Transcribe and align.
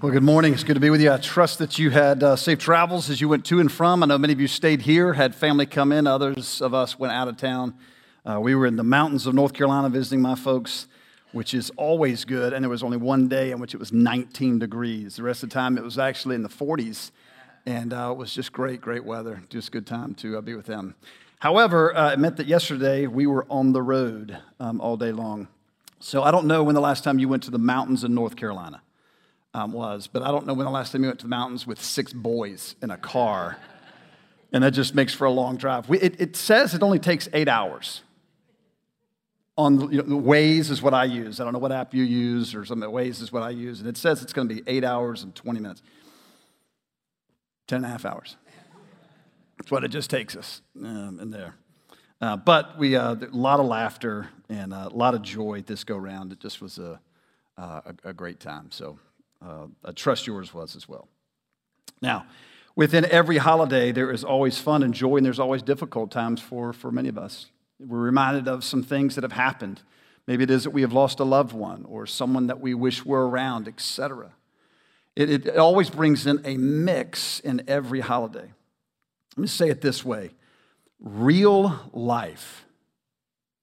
Well, 0.00 0.12
good 0.12 0.22
morning. 0.22 0.52
It's 0.52 0.62
good 0.62 0.74
to 0.74 0.80
be 0.80 0.90
with 0.90 1.00
you. 1.00 1.10
I 1.10 1.16
trust 1.16 1.58
that 1.58 1.76
you 1.76 1.90
had 1.90 2.22
uh, 2.22 2.36
safe 2.36 2.60
travels 2.60 3.10
as 3.10 3.20
you 3.20 3.28
went 3.28 3.44
to 3.46 3.58
and 3.58 3.70
from. 3.70 4.04
I 4.04 4.06
know 4.06 4.16
many 4.16 4.32
of 4.32 4.40
you 4.40 4.46
stayed 4.46 4.82
here, 4.82 5.14
had 5.14 5.34
family 5.34 5.66
come 5.66 5.90
in. 5.90 6.06
Others 6.06 6.62
of 6.62 6.72
us 6.72 7.00
went 7.00 7.12
out 7.12 7.26
of 7.26 7.36
town. 7.36 7.74
Uh, 8.24 8.38
we 8.38 8.54
were 8.54 8.66
in 8.66 8.76
the 8.76 8.84
mountains 8.84 9.26
of 9.26 9.34
North 9.34 9.54
Carolina 9.54 9.88
visiting 9.88 10.22
my 10.22 10.36
folks, 10.36 10.86
which 11.32 11.52
is 11.52 11.70
always 11.70 12.24
good. 12.24 12.52
And 12.52 12.62
there 12.62 12.70
was 12.70 12.84
only 12.84 12.96
one 12.96 13.26
day 13.26 13.50
in 13.50 13.58
which 13.58 13.74
it 13.74 13.78
was 13.78 13.92
19 13.92 14.60
degrees. 14.60 15.16
The 15.16 15.24
rest 15.24 15.42
of 15.42 15.48
the 15.48 15.54
time, 15.54 15.76
it 15.76 15.82
was 15.82 15.98
actually 15.98 16.36
in 16.36 16.44
the 16.44 16.48
40s. 16.48 17.10
And 17.66 17.92
uh, 17.92 18.10
it 18.12 18.18
was 18.18 18.32
just 18.32 18.52
great, 18.52 18.80
great 18.80 19.04
weather. 19.04 19.42
Just 19.48 19.72
good 19.72 19.84
time 19.84 20.14
to 20.14 20.38
uh, 20.38 20.40
be 20.40 20.54
with 20.54 20.66
them. 20.66 20.94
However, 21.40 21.92
uh, 21.96 22.12
it 22.12 22.20
meant 22.20 22.36
that 22.36 22.46
yesterday 22.46 23.08
we 23.08 23.26
were 23.26 23.44
on 23.50 23.72
the 23.72 23.82
road 23.82 24.38
um, 24.60 24.80
all 24.80 24.96
day 24.96 25.10
long. 25.10 25.48
So 25.98 26.22
I 26.22 26.30
don't 26.30 26.46
know 26.46 26.62
when 26.62 26.76
the 26.76 26.80
last 26.80 27.02
time 27.02 27.18
you 27.18 27.26
went 27.26 27.42
to 27.42 27.50
the 27.50 27.58
mountains 27.58 28.04
in 28.04 28.14
North 28.14 28.36
Carolina 28.36 28.80
um, 29.54 29.72
was, 29.72 30.06
but 30.06 30.22
I 30.22 30.30
don't 30.30 30.46
know 30.46 30.54
when 30.54 30.66
the 30.66 30.70
last 30.70 30.92
time 30.92 31.02
you 31.02 31.08
went 31.08 31.20
to 31.20 31.24
the 31.24 31.30
mountains 31.30 31.66
with 31.66 31.82
six 31.82 32.12
boys 32.12 32.76
in 32.82 32.90
a 32.90 32.96
car. 32.96 33.56
and 34.52 34.62
that 34.62 34.72
just 34.72 34.94
makes 34.94 35.14
for 35.14 35.24
a 35.24 35.30
long 35.30 35.56
drive. 35.56 35.88
We, 35.88 35.98
it, 36.00 36.20
it, 36.20 36.36
says 36.36 36.74
it 36.74 36.82
only 36.82 36.98
takes 36.98 37.28
eight 37.32 37.48
hours. 37.48 38.02
On 39.56 39.90
you 39.90 40.02
know, 40.02 40.20
Waze 40.20 40.70
is 40.70 40.80
what 40.80 40.94
I 40.94 41.04
use. 41.04 41.40
I 41.40 41.44
don't 41.44 41.52
know 41.52 41.58
what 41.58 41.72
app 41.72 41.92
you 41.92 42.04
use 42.04 42.54
or 42.54 42.64
something. 42.64 42.88
Waze 42.88 43.20
is 43.20 43.32
what 43.32 43.42
I 43.42 43.50
use. 43.50 43.80
And 43.80 43.88
it 43.88 43.96
says 43.96 44.22
it's 44.22 44.32
going 44.32 44.48
to 44.48 44.54
be 44.54 44.62
eight 44.66 44.84
hours 44.84 45.24
and 45.24 45.34
20 45.34 45.60
minutes. 45.60 45.82
10 47.66 47.78
and 47.78 47.86
a 47.86 47.88
half 47.88 48.04
hours. 48.04 48.36
That's 49.58 49.70
what 49.70 49.82
it 49.82 49.88
just 49.88 50.10
takes 50.10 50.36
us 50.36 50.62
um, 50.82 51.18
in 51.20 51.30
there. 51.30 51.56
Uh, 52.20 52.36
but 52.36 52.78
we, 52.78 52.96
uh, 52.96 53.14
a 53.14 53.26
lot 53.32 53.60
of 53.60 53.66
laughter 53.66 54.28
and 54.48 54.72
a 54.72 54.88
lot 54.88 55.14
of 55.14 55.22
joy 55.22 55.62
this 55.66 55.84
go 55.84 55.96
round. 55.96 56.32
It 56.32 56.40
just 56.40 56.62
was 56.62 56.78
a, 56.78 57.00
uh, 57.56 57.80
a, 58.04 58.10
a 58.10 58.12
great 58.12 58.40
time. 58.40 58.70
So 58.70 58.98
uh, 59.44 59.66
I 59.84 59.92
trust 59.92 60.26
yours 60.26 60.52
was 60.52 60.76
as 60.76 60.88
well. 60.88 61.08
Now, 62.00 62.26
within 62.76 63.04
every 63.06 63.38
holiday, 63.38 63.92
there 63.92 64.10
is 64.10 64.24
always 64.24 64.58
fun 64.58 64.82
and 64.82 64.94
joy, 64.94 65.16
and 65.16 65.26
there's 65.26 65.38
always 65.38 65.62
difficult 65.62 66.10
times 66.10 66.40
for, 66.40 66.72
for 66.72 66.90
many 66.90 67.08
of 67.08 67.18
us. 67.18 67.46
We're 67.78 67.98
reminded 67.98 68.48
of 68.48 68.64
some 68.64 68.82
things 68.82 69.14
that 69.14 69.24
have 69.24 69.32
happened. 69.32 69.82
Maybe 70.26 70.44
it 70.44 70.50
is 70.50 70.64
that 70.64 70.70
we 70.70 70.82
have 70.82 70.92
lost 70.92 71.20
a 71.20 71.24
loved 71.24 71.52
one 71.52 71.84
or 71.88 72.06
someone 72.06 72.48
that 72.48 72.60
we 72.60 72.74
wish 72.74 73.04
were 73.04 73.28
around, 73.28 73.68
etc. 73.68 74.32
It, 75.16 75.46
it 75.46 75.56
always 75.56 75.90
brings 75.90 76.26
in 76.26 76.40
a 76.44 76.56
mix 76.56 77.40
in 77.40 77.62
every 77.66 78.00
holiday. 78.00 78.52
Let 79.36 79.42
me 79.42 79.48
say 79.48 79.68
it 79.68 79.80
this 79.80 80.04
way 80.04 80.30
real 81.00 81.80
life, 81.92 82.66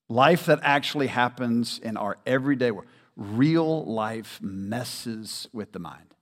life 0.10 0.46
that 0.46 0.60
actually 0.64 1.08
happens 1.08 1.80
in 1.80 1.98
our 1.98 2.18
everyday 2.26 2.72
world, 2.72 2.88
real 3.16 3.86
life 3.86 4.40
messes 4.42 5.48
with 5.54 5.72
the 5.72 5.80
mind. 5.80 6.14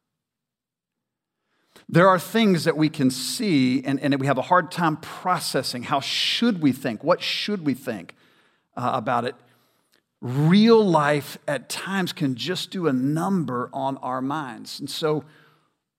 There 1.90 2.08
are 2.08 2.20
things 2.20 2.64
that 2.64 2.78
we 2.78 2.90
can 2.90 3.12
see 3.12 3.84
and, 3.84 4.00
and 4.00 4.20
we 4.20 4.28
have 4.28 4.38
a 4.38 4.44
hard 4.44 4.72
time 4.72 4.98
processing. 4.98 5.84
How 5.84 6.00
should 6.00 6.62
we 6.62 6.72
think? 6.72 7.04
What 7.04 7.22
should 7.22 7.66
we 7.66 7.74
think 7.74 8.16
uh, 8.76 8.92
about 8.94 9.26
it? 9.26 9.36
Real 10.22 10.84
life 10.84 11.38
at 11.48 11.68
times 11.68 12.14
can 12.14 12.36
just 12.36 12.72
do 12.72 12.88
a 12.88 12.94
number 12.94 13.70
on 13.74 13.98
our 13.98 14.22
minds. 14.22 14.80
And 14.80 14.90
so, 14.90 15.26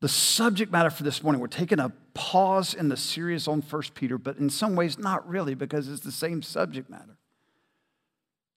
the 0.01 0.09
subject 0.09 0.71
matter 0.71 0.91
for 0.91 1.03
this 1.03 1.23
morning, 1.23 1.41
we're 1.41 1.47
taking 1.47 1.79
a 1.79 1.91
pause 2.13 2.75
in 2.75 2.89
the 2.89 2.97
series 2.97 3.49
on 3.49 3.63
1 3.63 3.83
Peter, 3.95 4.19
but 4.19 4.37
in 4.37 4.51
some 4.51 4.77
ways, 4.77 4.99
not 4.99 5.27
really, 5.27 5.55
because 5.55 5.89
it's 5.89 6.03
the 6.03 6.13
same 6.13 6.43
subject 6.43 6.91
matter. 6.91 7.17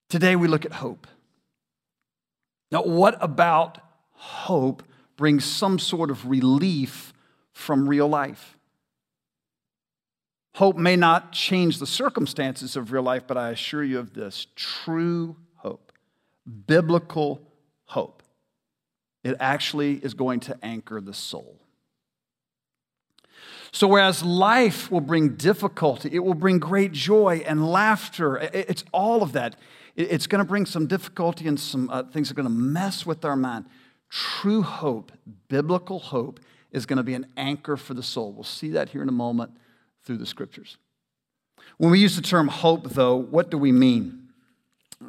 Today, 0.10 0.36
we 0.36 0.48
look 0.48 0.66
at 0.66 0.74
hope. 0.74 1.08
Now, 2.72 2.84
what 2.84 3.18
about 3.22 3.80
hope 4.12 4.84
brings 5.16 5.46
some 5.46 5.80
sort 5.80 6.12
of 6.12 6.28
relief 6.28 7.14
from 7.54 7.88
real 7.88 8.08
life? 8.08 8.58
Hope 10.56 10.76
may 10.76 10.96
not 10.96 11.32
change 11.32 11.78
the 11.78 11.86
circumstances 11.86 12.76
of 12.76 12.92
real 12.92 13.03
life, 13.03 13.24
but 13.28 13.38
I 13.38 13.52
assure 13.52 13.84
you 13.84 14.00
of 14.00 14.14
this 14.14 14.47
true 14.56 15.36
hope, 15.58 15.91
biblical 16.66 17.41
hope. 17.86 18.24
It 19.24 19.36
actually 19.40 19.96
is 19.96 20.14
going 20.14 20.40
to 20.41 20.58
anchor 20.64 21.00
the 21.00 21.14
soul. 21.14 21.59
So, 23.72 23.88
whereas 23.88 24.24
life 24.24 24.91
will 24.91 25.02
bring 25.02 25.36
difficulty, 25.36 26.09
it 26.12 26.24
will 26.24 26.34
bring 26.34 26.58
great 26.58 26.91
joy 26.91 27.44
and 27.46 27.70
laughter. 27.70 28.38
It's 28.38 28.84
all 28.91 29.22
of 29.22 29.34
that. 29.34 29.56
It's 29.97 30.28
going 30.28 30.40
to 30.40 30.47
bring 30.47 30.68
some 30.68 30.85
difficulty 30.85 31.47
and 31.47 31.59
some 31.59 31.90
uh, 31.90 32.03
things 32.03 32.30
are 32.30 32.35
going 32.35 32.46
to 32.46 32.52
mess 32.52 33.03
with 33.06 33.25
our 33.25 33.35
mind. 33.35 33.66
True 34.09 34.62
hope, 34.62 35.12
biblical 35.50 35.97
hope, 36.00 36.40
is 36.72 36.85
going 36.85 36.97
to 36.97 37.03
be 37.03 37.16
an 37.16 37.25
anchor 37.35 37.75
for 37.75 37.96
the 37.96 38.03
soul. 38.03 38.31
We'll 38.31 38.44
see 38.44 38.69
that 38.72 38.90
here 38.90 39.02
in 39.02 39.09
a 39.09 39.13
moment 39.13 39.52
through 40.03 40.18
the 40.18 40.25
scriptures. 40.28 40.78
When 41.78 41.90
we 41.90 42.00
use 42.00 42.16
the 42.16 42.22
term 42.22 42.47
hope, 42.47 42.91
though, 42.91 43.16
what 43.16 43.50
do 43.50 43.58
we 43.58 43.72
mean? 43.72 44.30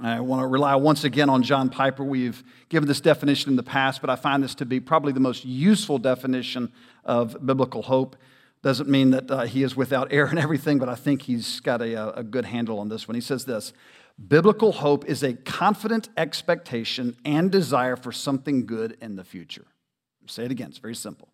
I 0.03 0.21
want 0.21 0.43
to 0.43 0.47
rely 0.47 0.75
once 0.75 1.05
again 1.05 1.29
on 1.29 1.43
John 1.43 1.69
Piper. 1.69 2.03
We've 2.03 2.43
given 2.69 2.89
this 2.89 3.01
definition 3.01 3.51
in 3.51 3.57
the 3.57 3.63
past, 3.63 4.01
but 4.01 4.11
I 4.11 4.17
find 4.17 4.43
this 4.43 4.55
to 4.57 4.67
be 4.67 4.81
probably 4.81 5.13
the 5.13 5.21
most 5.21 5.45
useful 5.45 5.99
definition 5.99 6.73
of 7.05 7.37
biblical 7.45 7.83
hope. 7.83 8.17
Doesn't 8.63 8.89
mean 8.89 9.11
that 9.11 9.31
uh, 9.31 9.43
he 9.43 9.63
is 9.63 9.77
without 9.77 10.13
error 10.13 10.29
and 10.29 10.39
everything, 10.39 10.79
but 10.79 10.89
I 10.89 10.95
think 10.95 11.23
he's 11.23 11.61
got 11.61 11.81
a, 11.81 12.19
a 12.19 12.23
good 12.23 12.45
handle 12.47 12.81
on 12.81 12.89
this 12.89 13.07
one. 13.07 13.15
He 13.15 13.21
says 13.21 13.45
this 13.45 13.73
Biblical 14.27 14.73
hope 14.73 15.05
is 15.05 15.23
a 15.23 15.35
confident 15.35 16.09
expectation 16.17 17.17
and 17.25 17.53
desire 17.53 17.95
for 17.95 18.11
something 18.11 18.67
good 18.67 18.97
in 19.01 19.15
the 19.15 19.25
future. 19.25 19.67
I'll 20.23 20.29
say 20.29 20.45
it 20.45 20.51
again, 20.51 20.69
it's 20.69 20.79
very 20.79 20.97
simple. 20.97 21.29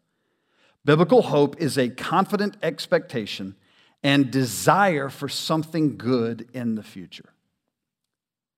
Biblical 0.84 1.22
hope 1.22 1.60
is 1.60 1.78
a 1.78 1.88
confident 1.88 2.58
expectation 2.62 3.56
and 4.02 4.30
desire 4.30 5.08
for 5.08 5.30
something 5.30 5.96
good 5.96 6.46
in 6.52 6.74
the 6.74 6.82
future. 6.82 7.30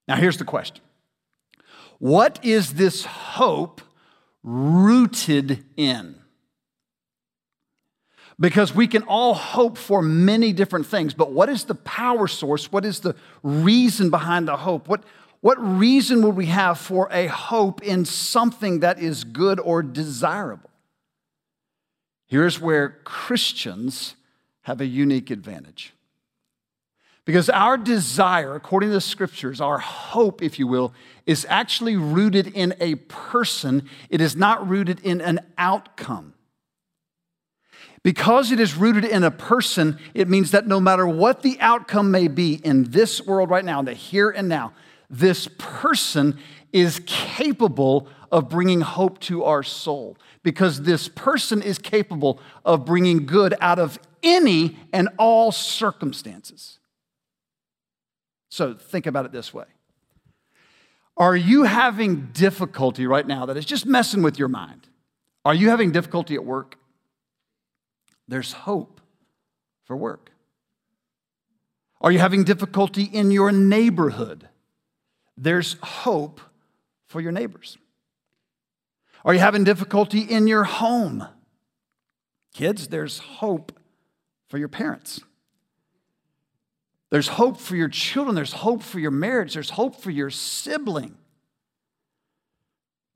Now, 0.07 0.17
here's 0.17 0.37
the 0.37 0.45
question 0.45 0.83
What 1.99 2.43
is 2.43 2.73
this 2.73 3.05
hope 3.05 3.81
rooted 4.43 5.63
in? 5.77 6.15
Because 8.39 8.73
we 8.73 8.87
can 8.87 9.03
all 9.03 9.33
hope 9.33 9.77
for 9.77 10.01
many 10.01 10.53
different 10.53 10.85
things. 10.85 11.13
But 11.13 11.31
what 11.31 11.49
is 11.49 11.63
the 11.63 11.75
power 11.75 12.27
source? 12.27 12.71
What 12.71 12.85
is 12.85 12.99
the 12.99 13.15
reason 13.41 14.09
behind 14.09 14.47
the 14.47 14.57
hope? 14.57 14.87
What, 14.87 15.03
what 15.41 15.57
reason 15.59 16.21
would 16.21 16.35
we 16.35 16.47
have 16.47 16.77
for 16.77 17.09
a 17.11 17.27
hope 17.27 17.81
in 17.83 18.05
something 18.05 18.81
that 18.81 18.99
is 18.99 19.23
good 19.23 19.59
or 19.59 19.81
desirable? 19.81 20.69
Here's 22.27 22.59
where 22.59 22.99
Christians 23.03 24.15
have 24.61 24.81
a 24.81 24.85
unique 24.85 25.31
advantage. 25.31 25.93
Because 27.25 27.49
our 27.49 27.77
desire, 27.77 28.55
according 28.55 28.89
to 28.89 28.93
the 28.93 29.01
scriptures, 29.01 29.59
our 29.59 29.79
hope, 29.79 30.41
if 30.41 30.59
you 30.59 30.67
will, 30.67 30.93
is 31.25 31.45
actually 31.49 31.97
rooted 31.97 32.47
in 32.47 32.73
a 32.79 32.95
person. 32.95 33.89
It 34.09 34.21
is 34.21 34.35
not 34.35 34.67
rooted 34.67 35.01
in 35.01 35.19
an 35.19 35.41
outcome. 35.57 36.33
Because 38.07 38.53
it 38.53 38.61
is 38.61 38.77
rooted 38.77 39.03
in 39.03 39.25
a 39.25 39.31
person, 39.31 39.99
it 40.13 40.29
means 40.29 40.51
that 40.51 40.65
no 40.65 40.79
matter 40.79 41.05
what 41.05 41.41
the 41.41 41.57
outcome 41.59 42.09
may 42.09 42.29
be 42.29 42.53
in 42.53 42.85
this 42.85 43.25
world 43.25 43.49
right 43.49 43.65
now, 43.65 43.79
in 43.79 43.85
the 43.85 43.93
here 43.93 44.29
and 44.29 44.47
now, 44.47 44.71
this 45.09 45.49
person 45.57 46.39
is 46.71 47.01
capable 47.05 48.07
of 48.31 48.47
bringing 48.47 48.79
hope 48.79 49.19
to 49.19 49.43
our 49.43 49.61
soul. 49.61 50.15
Because 50.41 50.83
this 50.83 51.09
person 51.09 51.61
is 51.61 51.77
capable 51.77 52.39
of 52.63 52.85
bringing 52.85 53.25
good 53.25 53.53
out 53.59 53.77
of 53.77 53.99
any 54.23 54.77
and 54.93 55.09
all 55.17 55.51
circumstances. 55.51 56.79
So 58.47 58.73
think 58.73 59.05
about 59.05 59.25
it 59.25 59.33
this 59.33 59.53
way 59.53 59.65
Are 61.17 61.35
you 61.35 61.63
having 61.63 62.27
difficulty 62.27 63.05
right 63.05 63.27
now 63.27 63.47
that 63.47 63.57
is 63.57 63.65
just 63.65 63.85
messing 63.85 64.21
with 64.21 64.39
your 64.39 64.47
mind? 64.47 64.87
Are 65.43 65.53
you 65.53 65.71
having 65.71 65.91
difficulty 65.91 66.35
at 66.35 66.45
work? 66.45 66.77
There's 68.27 68.51
hope 68.51 69.01
for 69.85 69.95
work. 69.95 70.31
Are 72.01 72.11
you 72.11 72.19
having 72.19 72.43
difficulty 72.43 73.03
in 73.03 73.31
your 73.31 73.51
neighborhood? 73.51 74.49
There's 75.37 75.77
hope 75.81 76.41
for 77.05 77.21
your 77.21 77.31
neighbors. 77.31 77.77
Are 79.25 79.33
you 79.33 79.39
having 79.39 79.63
difficulty 79.63 80.19
in 80.21 80.47
your 80.47 80.63
home? 80.63 81.27
Kids, 82.53 82.87
there's 82.87 83.19
hope 83.19 83.71
for 84.47 84.57
your 84.57 84.67
parents. 84.67 85.21
There's 87.09 87.29
hope 87.29 87.59
for 87.59 87.75
your 87.75 87.89
children. 87.89 88.35
There's 88.35 88.53
hope 88.53 88.83
for 88.83 88.99
your 88.99 89.11
marriage. 89.11 89.53
There's 89.53 89.71
hope 89.71 90.01
for 90.01 90.11
your 90.11 90.29
sibling. 90.29 91.17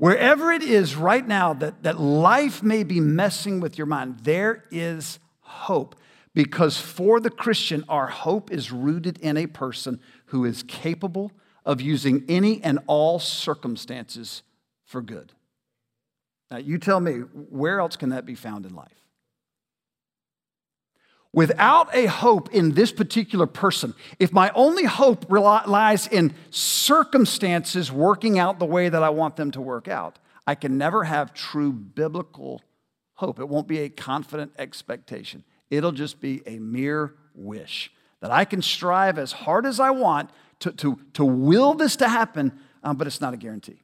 Wherever 0.02 0.52
it 0.52 0.64
is 0.64 0.96
right 0.96 1.28
now 1.28 1.54
that, 1.54 1.84
that 1.84 2.00
life 2.00 2.64
may 2.64 2.84
be 2.84 3.00
messing 3.00 3.60
with 3.60 3.78
your 3.78 3.86
mind, 3.86 4.22
there 4.24 4.64
is 4.72 5.20
hope. 5.42 5.96
Because 6.34 6.80
for 6.80 7.20
the 7.20 7.30
Christian, 7.30 7.86
our 7.88 8.08
hope 8.08 8.52
is 8.52 8.72
rooted 8.72 9.20
in 9.20 9.38
a 9.38 9.46
person 9.46 10.00
who 10.26 10.44
is 10.44 10.64
capable 10.64 11.32
of 11.68 11.82
using 11.82 12.26
any 12.28 12.64
and 12.64 12.80
all 12.88 13.20
circumstances 13.20 14.42
for 14.86 15.04
good. 15.04 15.34
Now, 16.50 16.58
you 16.58 16.80
tell 16.80 17.00
me, 17.00 17.18
where 17.52 17.80
else 17.80 17.96
can 17.96 18.10
that 18.10 18.26
be 18.26 18.34
found 18.34 18.66
in 18.66 18.74
life? 18.74 19.01
Without 21.34 21.94
a 21.96 22.08
hope 22.08 22.54
in 22.54 22.74
this 22.74 22.92
particular 22.92 23.46
person, 23.46 23.94
if 24.20 24.34
my 24.34 24.52
only 24.54 24.84
hope 24.84 25.32
lies 25.32 26.08
in 26.08 26.34
circumstances 26.50 27.90
working 27.90 28.38
out 28.38 28.60
the 28.60 28.66
way 28.66 28.90
that 28.90 29.02
I 29.02 29.10
want 29.10 29.38
them 29.38 29.52
to 29.52 29.62
work 29.62 29.88
out, 29.88 30.20
I 30.46 30.56
can 30.56 30.78
never 30.78 31.06
have 31.06 31.34
true 31.34 31.72
biblical 31.72 32.62
hope. 33.14 33.40
It 33.40 33.48
won't 33.48 33.68
be 33.68 33.80
a 33.80 33.90
confident 33.90 34.52
expectation, 34.58 35.44
it'll 35.70 35.94
just 35.94 36.20
be 36.20 36.42
a 36.46 36.60
mere 36.60 37.16
wish 37.34 37.92
that 38.20 38.32
I 38.32 38.44
can 38.44 38.62
strive 38.62 39.18
as 39.18 39.32
hard 39.32 39.66
as 39.66 39.80
I 39.80 39.92
want 39.92 40.30
to, 40.60 40.72
to, 40.74 41.00
to 41.14 41.26
will 41.26 41.74
this 41.74 41.96
to 41.98 42.10
happen, 42.10 42.60
um, 42.84 42.98
but 42.98 43.08
it's 43.08 43.22
not 43.22 43.34
a 43.34 43.38
guarantee. 43.38 43.82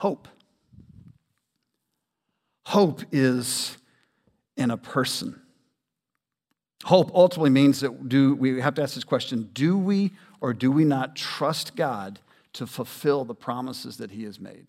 Hope. 0.00 0.28
Hope 2.66 3.02
is 3.12 3.78
in 4.56 4.70
a 4.70 4.76
person. 4.76 5.40
Hope 6.84 7.10
ultimately 7.14 7.48
means 7.48 7.80
that 7.80 8.10
do 8.10 8.34
we 8.34 8.60
have 8.60 8.74
to 8.74 8.82
ask 8.82 8.94
this 8.94 9.04
question 9.04 9.48
do 9.54 9.78
we 9.78 10.12
or 10.40 10.52
do 10.52 10.70
we 10.70 10.84
not 10.84 11.16
trust 11.16 11.76
God 11.76 12.20
to 12.52 12.66
fulfill 12.66 13.24
the 13.24 13.34
promises 13.34 13.96
that 13.96 14.10
he 14.10 14.24
has 14.24 14.38
made? 14.38 14.66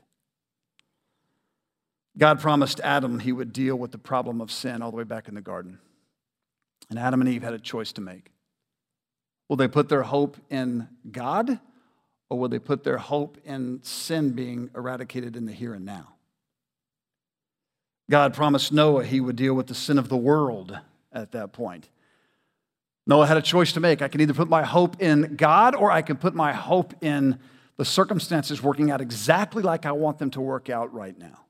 God 2.18 2.40
promised 2.40 2.80
Adam 2.80 3.20
he 3.20 3.34
would 3.34 3.52
deal 3.52 3.76
with 3.76 3.92
the 3.92 3.98
problem 3.98 4.40
of 4.40 4.50
sin 4.50 4.82
all 4.82 4.92
the 4.92 4.98
way 4.98 5.04
back 5.04 5.28
in 5.28 5.36
the 5.36 5.42
garden. 5.42 5.80
And 6.90 6.98
Adam 6.98 7.20
and 7.20 7.30
Eve 7.30 7.44
had 7.44 7.54
a 7.54 7.60
choice 7.60 7.92
to 7.94 8.02
make. 8.02 8.32
Will 9.50 9.58
they 9.58 9.68
put 9.68 9.90
their 9.90 10.04
hope 10.04 10.38
in 10.50 10.88
God 11.12 11.60
or 12.30 12.40
will 12.40 12.48
they 12.48 12.60
put 12.60 12.86
their 12.86 12.98
hope 12.98 13.38
in 13.44 13.82
sin 13.84 14.32
being 14.32 14.70
eradicated 14.74 15.36
in 15.36 15.46
the 15.46 15.52
here 15.52 15.74
and 15.74 15.84
now? 15.86 16.14
God 18.10 18.34
promised 18.34 18.72
Noah 18.72 19.04
he 19.04 19.20
would 19.20 19.36
deal 19.36 19.54
with 19.54 19.68
the 19.68 19.76
sin 19.76 19.98
of 19.98 20.08
the 20.08 20.16
world 20.16 20.80
at 21.12 21.34
that 21.34 21.52
point. 21.52 21.90
Noah 23.08 23.28
had 23.28 23.38
a 23.38 23.42
choice 23.42 23.74
to 23.74 23.80
make. 23.80 24.02
I 24.02 24.08
can 24.08 24.22
either 24.22 24.34
put 24.34 24.50
my 24.50 24.64
hope 24.64 25.02
in 25.02 25.36
God 25.36 25.76
or 25.76 25.92
I 25.92 26.02
can 26.02 26.18
put 26.18 26.34
my 26.34 26.54
hope 26.54 26.94
in 27.04 27.40
the 27.78 27.86
circumstances 27.86 28.64
working 28.64 28.90
out 28.90 29.02
exactly 29.02 29.62
like 29.62 29.86
I 29.86 29.92
want 29.92 30.18
them 30.18 30.32
to 30.32 30.42
work 30.42 30.70
out 30.70 30.94
right 30.94 31.18
now. 31.18 31.46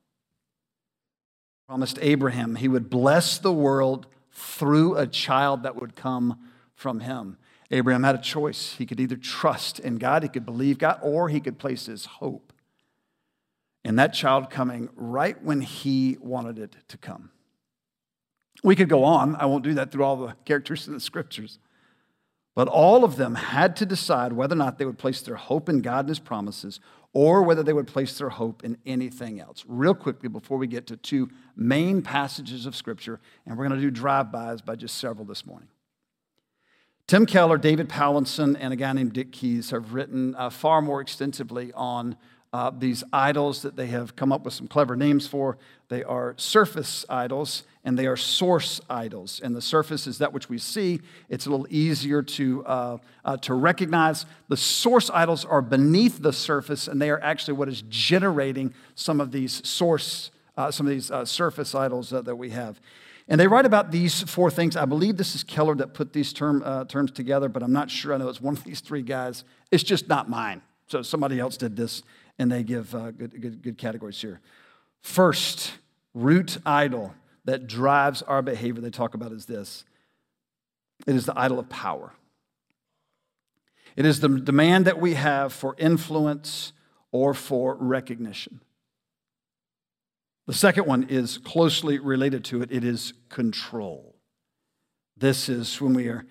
Promised 1.67 1.97
Abraham 2.01 2.55
he 2.55 2.67
would 2.67 2.89
bless 2.89 3.37
the 3.37 3.53
world 3.53 4.07
through 4.31 4.97
a 4.97 5.07
child 5.07 5.63
that 5.63 5.75
would 5.75 5.95
come 5.95 6.37
from 6.75 6.99
him. 6.99 7.37
Abraham 7.71 8.03
had 8.03 8.15
a 8.15 8.21
choice. 8.21 8.75
He 8.77 8.85
could 8.85 8.99
either 8.99 9.15
trust 9.15 9.79
in 9.79 9.95
God, 9.95 10.23
he 10.23 10.29
could 10.29 10.45
believe 10.45 10.77
God, 10.77 10.99
or 11.01 11.29
he 11.29 11.39
could 11.39 11.57
place 11.57 11.85
his 11.85 12.05
hope 12.05 12.53
in 13.83 13.95
that 13.95 14.13
child 14.13 14.49
coming 14.49 14.89
right 14.95 15.41
when 15.43 15.61
he 15.61 16.17
wanted 16.19 16.59
it 16.59 16.75
to 16.89 16.97
come. 16.97 17.31
We 18.63 18.75
could 18.75 18.89
go 18.89 19.03
on. 19.03 19.35
I 19.35 19.45
won't 19.45 19.63
do 19.63 19.73
that 19.75 19.91
through 19.91 20.03
all 20.03 20.15
the 20.15 20.35
characters 20.45 20.87
in 20.87 20.93
the 20.93 20.99
scriptures. 20.99 21.59
But 22.55 22.69
all 22.69 23.03
of 23.03 23.17
them 23.17 23.35
had 23.35 23.75
to 23.77 23.85
decide 23.85 24.33
whether 24.33 24.53
or 24.53 24.57
not 24.57 24.77
they 24.77 24.85
would 24.85 24.97
place 24.97 25.21
their 25.21 25.35
hope 25.35 25.67
in 25.67 25.81
God 25.81 26.01
and 26.01 26.09
his 26.09 26.19
promises 26.19 26.79
or 27.11 27.43
whether 27.43 27.63
they 27.63 27.73
would 27.73 27.87
place 27.87 28.17
their 28.17 28.29
hope 28.29 28.63
in 28.63 28.77
anything 28.85 29.39
else. 29.39 29.63
Real 29.67 29.93
quickly, 29.93 30.27
before 30.27 30.57
we 30.57 30.67
get 30.67 30.85
to 30.87 30.97
two 30.97 31.29
main 31.55 32.01
passages 32.01 32.65
of 32.65 32.75
scripture, 32.75 33.21
and 33.45 33.57
we're 33.57 33.67
going 33.67 33.79
to 33.79 33.85
do 33.85 33.89
drive-bys 33.89 34.61
by 34.61 34.75
just 34.75 34.97
several 34.97 35.25
this 35.25 35.45
morning. 35.45 35.69
Tim 37.07 37.25
Keller, 37.25 37.57
David 37.57 37.87
Powlison, 37.87 38.57
and 38.59 38.73
a 38.73 38.75
guy 38.75 38.91
named 38.91 39.13
Dick 39.13 39.31
Keyes 39.31 39.69
have 39.69 39.93
written 39.93 40.35
uh, 40.35 40.49
far 40.49 40.81
more 40.81 40.99
extensively 40.99 41.71
on 41.73 42.17
uh, 42.51 42.71
these 42.77 43.03
idols 43.13 43.61
that 43.61 43.75
they 43.75 43.87
have 43.87 44.15
come 44.15 44.31
up 44.31 44.43
with 44.43 44.53
some 44.53 44.67
clever 44.67 44.95
names 44.95 45.27
for. 45.27 45.57
They 45.87 46.03
are 46.03 46.33
surface 46.37 47.05
idols 47.09 47.63
and 47.85 47.97
they 47.97 48.07
are 48.07 48.17
source 48.17 48.81
idols. 48.89 49.39
And 49.41 49.55
the 49.55 49.61
surface 49.61 50.07
is 50.07 50.17
that 50.17 50.33
which 50.33 50.49
we 50.49 50.57
see. 50.57 51.01
It's 51.29 51.45
a 51.45 51.51
little 51.51 51.67
easier 51.69 52.23
to, 52.23 52.65
uh, 52.65 52.97
uh, 53.23 53.37
to 53.37 53.53
recognize. 53.53 54.25
The 54.49 54.57
source 54.57 55.11
idols 55.11 55.45
are 55.45 55.61
beneath 55.61 56.21
the 56.21 56.33
surface 56.33 56.87
and 56.87 56.99
they 56.99 57.11
are 57.11 57.21
actually 57.21 57.53
what 57.53 57.69
is 57.69 57.83
generating 57.83 58.73
some 58.95 59.21
of 59.21 59.31
these 59.31 59.65
source, 59.67 60.31
uh, 60.57 60.71
some 60.71 60.87
of 60.87 60.91
these 60.91 61.11
uh, 61.11 61.25
surface 61.25 61.75
idols 61.75 62.09
that 62.09 62.37
we 62.37 62.49
have. 62.49 62.81
And 63.27 63.39
they 63.39 63.47
write 63.47 63.65
about 63.65 63.91
these 63.91 64.23
four 64.23 64.49
things. 64.49 64.75
I 64.75 64.85
believe 64.85 65.17
this 65.17 65.35
is 65.35 65.43
Keller 65.43 65.75
that 65.75 65.93
put 65.93 66.11
these 66.11 66.33
term, 66.33 66.63
uh, 66.65 66.85
terms 66.85 67.11
together, 67.11 67.49
but 67.49 67.61
I'm 67.61 67.73
not 67.73 67.89
sure. 67.89 68.13
I 68.13 68.17
know 68.17 68.29
it's 68.29 68.41
one 68.41 68.55
of 68.55 68.63
these 68.63 68.81
three 68.81 69.01
guys. 69.03 69.43
It's 69.71 69.83
just 69.83 70.07
not 70.07 70.27
mine. 70.27 70.63
So 70.87 71.03
somebody 71.03 71.39
else 71.39 71.55
did 71.55 71.75
this 71.75 72.01
and 72.39 72.51
they 72.51 72.63
give 72.63 72.93
uh, 72.95 73.11
good, 73.11 73.39
good, 73.39 73.61
good 73.61 73.77
categories 73.77 74.19
here. 74.19 74.41
First, 75.01 75.73
root 76.15 76.57
idol 76.65 77.13
that 77.45 77.67
drives 77.67 78.21
our 78.23 78.41
behavior 78.41 78.81
they 78.81 78.89
talk 78.89 79.13
about 79.13 79.31
is 79.31 79.45
this 79.45 79.85
it 81.07 81.15
is 81.15 81.25
the 81.25 81.37
idol 81.37 81.59
of 81.59 81.69
power. 81.69 82.13
It 83.95 84.05
is 84.05 84.19
the 84.19 84.29
demand 84.29 84.85
that 84.85 84.99
we 84.99 85.13
have 85.13 85.53
for 85.53 85.75
influence 85.77 86.73
or 87.11 87.33
for 87.33 87.75
recognition. 87.75 88.59
The 90.47 90.53
second 90.53 90.85
one 90.85 91.03
is 91.09 91.37
closely 91.37 91.97
related 91.97 92.43
to 92.45 92.61
it 92.61 92.71
it 92.71 92.83
is 92.83 93.13
control. 93.29 94.15
This 95.17 95.49
is 95.49 95.79
when 95.81 95.93
we 95.93 96.07
are, 96.07 96.25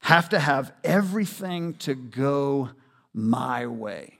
have 0.00 0.28
to 0.30 0.38
have 0.38 0.72
everything 0.82 1.74
to 1.74 1.94
go 1.94 2.70
my 3.12 3.66
way. 3.66 4.18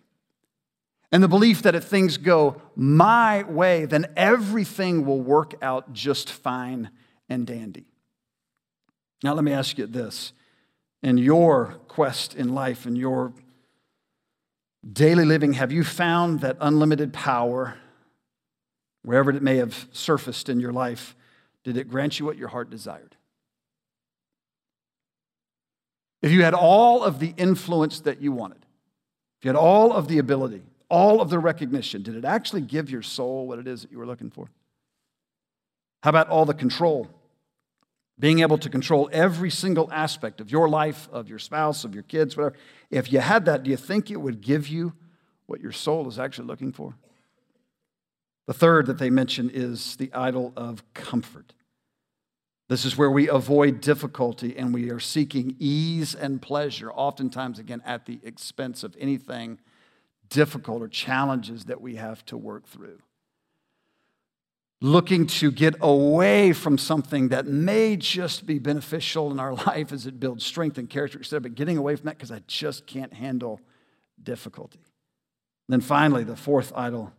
And 1.13 1.23
the 1.23 1.29
belief 1.29 1.61
that 1.63 1.75
if 1.75 1.85
things 1.85 2.17
go 2.17 2.63
my 2.75 3.43
way, 3.43 3.85
then 3.85 4.07
everything 4.17 5.05
will 5.05 5.21
work 5.21 5.55
out 5.61 5.93
just 5.93 6.31
fine 6.31 6.91
and 7.29 7.47
dandy. 7.47 7.85
Now, 9.23 9.35
let 9.35 9.45
me 9.45 9.53
ask 9.53 9.77
you 9.77 9.87
this. 9.87 10.33
In 11.03 11.19
your 11.19 11.77
quest 11.87 12.35
in 12.35 12.55
life, 12.55 12.87
in 12.87 12.97
your 12.97 13.35
daily 14.91 15.27
living, 15.27 15.53
have 15.53 15.71
you 15.71 15.85
found 15.85 16.41
that 16.41 16.57
unlimited 16.61 17.13
power, 17.13 17.77
wherever 19.03 19.31
it 19.31 19.43
may 19.43 19.57
have 19.59 19.89
surfaced 19.93 20.49
in 20.49 20.61
your 20.61 20.73
life, 20.73 21.15
did 21.63 21.77
it 21.77 21.89
grant 21.89 22.19
you 22.19 22.25
what 22.25 22.39
your 22.39 22.49
heart 22.49 22.71
desired? 22.71 23.17
If 26.23 26.31
you 26.31 26.43
had 26.43 26.55
all 26.55 27.05
of 27.05 27.19
the 27.19 27.35
influence 27.37 28.01
that 28.01 28.23
you 28.23 28.33
wanted, 28.33 28.65
if 29.39 29.45
you 29.45 29.49
had 29.49 29.57
all 29.57 29.93
of 29.93 30.09
the 30.09 30.19
ability, 30.19 30.63
all 30.93 31.23
of 31.23 31.31
the 31.31 31.39
recognition? 31.39 32.03
Did 32.03 32.17
it 32.17 32.25
actually 32.25 32.61
give 32.61 32.91
your 32.91 33.01
soul 33.01 33.49
what 33.49 33.59
it 33.59 33.67
is 33.67 33.81
that 33.81 33.91
you 33.91 33.99
were 33.99 34.07
looking 34.07 34.31
for? 34.31 34.51
How 36.03 36.11
about 36.11 36.29
all 36.29 36.45
the 36.45 36.55
control? 36.55 37.09
Being 38.19 38.41
able 38.41 38.59
to 38.59 38.69
control 38.69 39.09
every 39.11 39.51
single 39.51 39.91
aspect 39.91 40.39
of 40.41 40.53
your 40.53 40.69
life, 40.69 41.09
of 41.11 41.31
your 41.31 41.39
spouse, 41.39 41.85
of 41.85 41.95
your 41.95 42.03
kids, 42.03 42.37
whatever. 42.37 42.57
If 42.91 43.11
you 43.11 43.21
had 43.21 43.47
that, 43.47 43.63
do 43.63 43.71
you 43.71 43.77
think 43.79 44.11
it 44.11 44.21
would 44.21 44.43
give 44.43 44.69
you 44.69 44.93
what 45.47 45.63
your 45.63 45.73
soul 45.73 46.07
is 46.09 46.19
actually 46.19 46.47
looking 46.47 46.73
for? 46.73 46.95
The 48.47 48.53
third 48.53 48.85
that 48.87 48.99
they 48.99 49.09
mention 49.09 49.49
is 49.49 49.97
the 49.97 50.13
idol 50.13 50.53
of 50.57 50.85
comfort. 50.93 51.55
This 52.69 52.85
is 52.85 52.99
where 52.99 53.11
we 53.11 53.31
avoid 53.31 53.81
difficulty 53.81 54.57
and 54.59 54.75
we 54.75 54.91
are 54.91 55.01
seeking 55.01 55.57
ease 55.59 56.15
and 56.15 56.43
pleasure, 56.43 56.93
oftentimes, 56.93 57.59
again, 57.59 57.81
at 57.87 58.05
the 58.05 58.21
expense 58.23 58.83
of 58.83 58.95
anything 59.01 59.59
difficult 60.33 60.83
or 60.83 60.89
challenges 60.89 61.67
that 61.67 61.81
we 61.81 61.97
have 61.97 62.25
to 62.27 62.37
work 62.37 62.67
through. 62.67 62.99
Looking 64.81 65.27
to 65.29 65.53
get 65.53 65.75
away 65.81 66.53
from 66.53 66.79
something 66.79 67.29
that 67.29 67.47
may 67.47 67.97
just 67.97 68.47
be 68.47 68.59
beneficial 68.59 69.31
in 69.31 69.39
our 69.39 69.55
life 69.67 69.93
as 69.93 70.07
it 70.07 70.19
builds 70.19 70.45
strength 70.45 70.79
and 70.79 70.89
character, 70.89 71.19
etc., 71.19 71.43
but 71.43 71.55
getting 71.55 71.77
away 71.77 71.95
from 71.97 72.07
that 72.07 72.17
because 72.17 72.33
I 72.33 72.43
just 72.47 72.87
can't 72.87 73.13
handle 73.13 73.61
difficulty. 74.21 74.81
Then 75.69 75.81
finally, 75.81 76.25
the 76.25 76.37
fourth 76.37 76.73
idol 76.75 77.13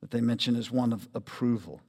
that 0.00 0.10
they 0.10 0.20
mention 0.20 0.56
is 0.56 0.70
one 0.70 0.92
of 0.92 1.08
approval. 1.14 1.80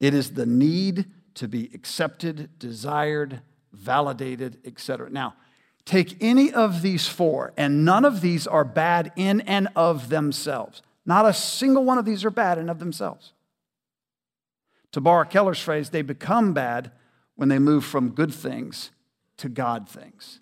It 0.00 0.14
is 0.14 0.32
the 0.32 0.46
need 0.46 1.06
to 1.34 1.48
be 1.48 1.70
accepted, 1.74 2.58
desired, 2.58 3.40
validated, 3.72 4.58
etc. 4.64 5.10
Now, 5.10 5.34
Take 5.84 6.16
any 6.20 6.52
of 6.52 6.82
these 6.82 7.08
four, 7.08 7.52
and 7.56 7.84
none 7.84 8.04
of 8.04 8.20
these 8.20 8.46
are 8.46 8.64
bad 8.64 9.12
in 9.16 9.40
and 9.42 9.68
of 9.74 10.08
themselves. 10.08 10.82
Not 11.04 11.26
a 11.26 11.32
single 11.32 11.84
one 11.84 11.98
of 11.98 12.04
these 12.04 12.24
are 12.24 12.30
bad 12.30 12.58
in 12.58 12.68
of 12.68 12.78
themselves. 12.78 13.32
To 14.92 15.00
borrow 15.00 15.24
Keller's 15.24 15.60
phrase, 15.60 15.90
they 15.90 16.02
become 16.02 16.52
bad 16.52 16.92
when 17.34 17.48
they 17.48 17.58
move 17.58 17.84
from 17.84 18.10
good 18.10 18.32
things 18.32 18.90
to 19.38 19.48
God 19.48 19.88
things. 19.88 20.38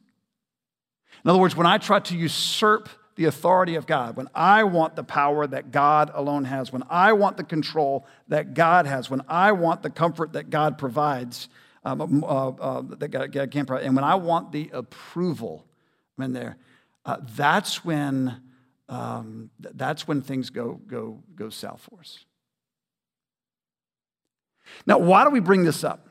In 1.25 1.31
other 1.31 1.39
words, 1.39 1.57
when 1.57 1.67
I 1.67 1.79
try 1.79 2.01
to 2.01 2.17
usurp 2.17 2.89
the 3.17 3.27
authority 3.27 3.75
of 3.75 3.87
God, 3.87 4.17
when 4.17 4.29
I 4.35 4.65
want 4.65 4.97
the 4.97 5.05
power 5.05 5.47
that 5.47 5.71
God 5.71 6.11
alone 6.15 6.45
has, 6.45 6.73
when 6.73 6.83
I 6.89 7.13
want 7.13 7.37
the 7.37 7.45
control 7.45 8.07
that 8.29 8.55
God 8.55 8.87
has, 8.87 9.11
when 9.11 9.23
I 9.29 9.53
want 9.53 9.83
the 9.83 9.91
comfort 9.91 10.33
that 10.33 10.51
God 10.51 10.79
provides, 10.79 11.49
um, 11.85 12.25
uh, 12.25 12.49
uh, 12.49 12.83
that 12.99 13.09
God 13.09 13.51
can. 13.51 13.67
And 13.71 13.95
when 13.97 14.05
I 14.05 14.15
want 14.17 14.53
the 14.53 14.71
approval, 14.73 15.67
in 16.23 16.33
there. 16.33 16.57
Uh, 17.05 17.17
that's 17.37 17.85
when 17.85 18.41
um, 18.89 19.51
that's 19.59 20.09
when 20.09 20.21
things 20.21 20.51
go 20.51 20.81
go 20.87 21.23
go 21.35 21.49
south 21.49 21.81
for 21.81 22.01
us. 22.01 22.25
Now, 24.87 24.99
why 24.99 25.25
do 25.25 25.31
we 25.31 25.41
bring 25.41 25.65
this 25.65 25.83
up? 25.85 26.09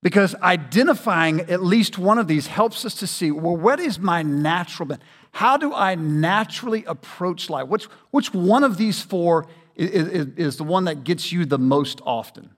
Because 0.00 0.34
identifying 0.36 1.40
at 1.42 1.62
least 1.62 1.98
one 1.98 2.18
of 2.18 2.28
these 2.28 2.46
helps 2.46 2.84
us 2.84 2.94
to 2.96 3.06
see 3.06 3.30
well, 3.30 3.56
what 3.56 3.80
is 3.80 3.98
my 3.98 4.22
natural 4.22 4.86
bent? 4.86 5.02
How 5.32 5.56
do 5.56 5.74
I 5.74 5.94
naturally 5.94 6.84
approach 6.84 7.50
life? 7.50 7.68
Which, 7.68 7.84
which 8.10 8.32
one 8.32 8.64
of 8.64 8.76
these 8.76 9.02
four 9.02 9.46
is, 9.74 10.08
is, 10.08 10.26
is 10.36 10.56
the 10.56 10.64
one 10.64 10.84
that 10.84 11.04
gets 11.04 11.32
you 11.32 11.44
the 11.44 11.58
most 11.58 12.00
often? 12.06 12.50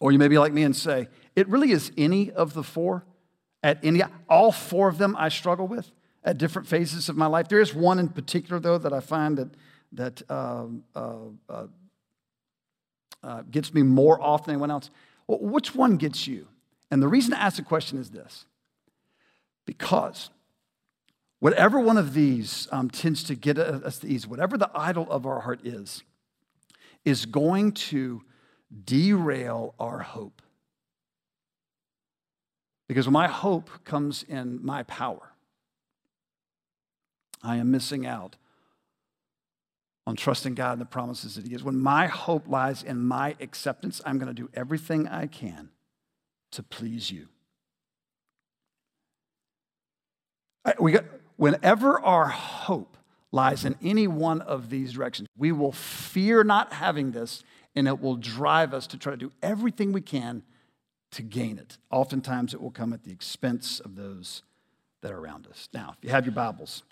Or 0.00 0.12
you 0.12 0.18
may 0.18 0.28
be 0.28 0.38
like 0.38 0.52
me 0.52 0.62
and 0.62 0.74
say, 0.74 1.08
it 1.34 1.48
really 1.48 1.72
is 1.72 1.92
any 1.96 2.30
of 2.30 2.54
the 2.54 2.62
four. 2.62 3.04
At 3.62 3.84
any, 3.84 4.02
all 4.28 4.52
four 4.52 4.88
of 4.88 4.98
them 4.98 5.16
I 5.18 5.28
struggle 5.28 5.66
with 5.66 5.90
at 6.24 6.38
different 6.38 6.68
phases 6.68 7.08
of 7.08 7.16
my 7.16 7.26
life. 7.26 7.48
There 7.48 7.60
is 7.60 7.74
one 7.74 7.98
in 7.98 8.08
particular, 8.08 8.60
though, 8.60 8.78
that 8.78 8.92
I 8.92 9.00
find 9.00 9.38
that, 9.38 9.48
that 9.92 10.22
uh, 10.30 10.66
uh, 10.94 11.14
uh, 11.48 11.66
uh 13.22 13.42
gets 13.50 13.74
me 13.74 13.82
more 13.82 14.20
often 14.22 14.46
than 14.46 14.54
anyone 14.54 14.70
else. 14.70 14.90
Well, 15.26 15.40
which 15.40 15.74
one 15.74 15.96
gets 15.96 16.26
you? 16.26 16.46
And 16.90 17.02
the 17.02 17.08
reason 17.08 17.32
to 17.32 17.40
ask 17.40 17.56
the 17.56 17.62
question 17.62 17.98
is 17.98 18.10
this 18.10 18.46
because 19.66 20.30
whatever 21.40 21.78
one 21.78 21.98
of 21.98 22.14
these 22.14 22.68
um, 22.72 22.88
tends 22.88 23.22
to 23.24 23.34
get 23.34 23.58
us 23.58 23.98
to 23.98 24.08
ease, 24.08 24.26
whatever 24.26 24.56
the 24.56 24.70
idol 24.74 25.10
of 25.10 25.26
our 25.26 25.40
heart 25.40 25.60
is, 25.64 26.02
is 27.04 27.26
going 27.26 27.72
to 27.72 28.22
derail 28.84 29.74
our 29.78 30.00
hope. 30.00 30.42
Because 32.88 33.06
when 33.06 33.12
my 33.12 33.28
hope 33.28 33.70
comes 33.84 34.22
in 34.22 34.64
my 34.64 34.82
power, 34.84 35.32
I 37.42 37.56
am 37.56 37.70
missing 37.70 38.06
out 38.06 38.36
on 40.06 40.16
trusting 40.16 40.54
God 40.54 40.72
and 40.72 40.80
the 40.80 40.86
promises 40.86 41.34
that 41.34 41.44
He 41.44 41.50
gives. 41.50 41.62
When 41.62 41.78
my 41.78 42.06
hope 42.06 42.48
lies 42.48 42.82
in 42.82 42.98
my 42.98 43.36
acceptance, 43.40 44.00
I'm 44.06 44.18
going 44.18 44.34
to 44.34 44.42
do 44.42 44.48
everything 44.54 45.06
I 45.06 45.26
can 45.26 45.68
to 46.52 46.62
please 46.62 47.10
you. 47.10 47.28
We 50.80 50.92
got, 50.92 51.04
whenever 51.36 52.00
our 52.00 52.28
hope 52.28 52.96
lies 53.32 53.64
in 53.64 53.76
any 53.82 54.06
one 54.06 54.40
of 54.40 54.70
these 54.70 54.94
directions, 54.94 55.28
we 55.36 55.52
will 55.52 55.72
fear 55.72 56.42
not 56.42 56.72
having 56.72 57.12
this, 57.12 57.42
and 57.78 57.86
it 57.86 58.00
will 58.00 58.16
drive 58.16 58.74
us 58.74 58.86
to 58.88 58.98
try 58.98 59.12
to 59.12 59.16
do 59.16 59.32
everything 59.42 59.92
we 59.92 60.00
can 60.00 60.42
to 61.12 61.22
gain 61.22 61.58
it. 61.58 61.78
Oftentimes, 61.90 62.52
it 62.52 62.60
will 62.60 62.70
come 62.70 62.92
at 62.92 63.04
the 63.04 63.12
expense 63.12 63.80
of 63.80 63.96
those 63.96 64.42
that 65.00 65.12
are 65.12 65.18
around 65.18 65.46
us. 65.46 65.68
Now, 65.72 65.94
if 65.96 66.04
you 66.04 66.10
have 66.10 66.26
your 66.26 66.34
Bibles, 66.34 66.82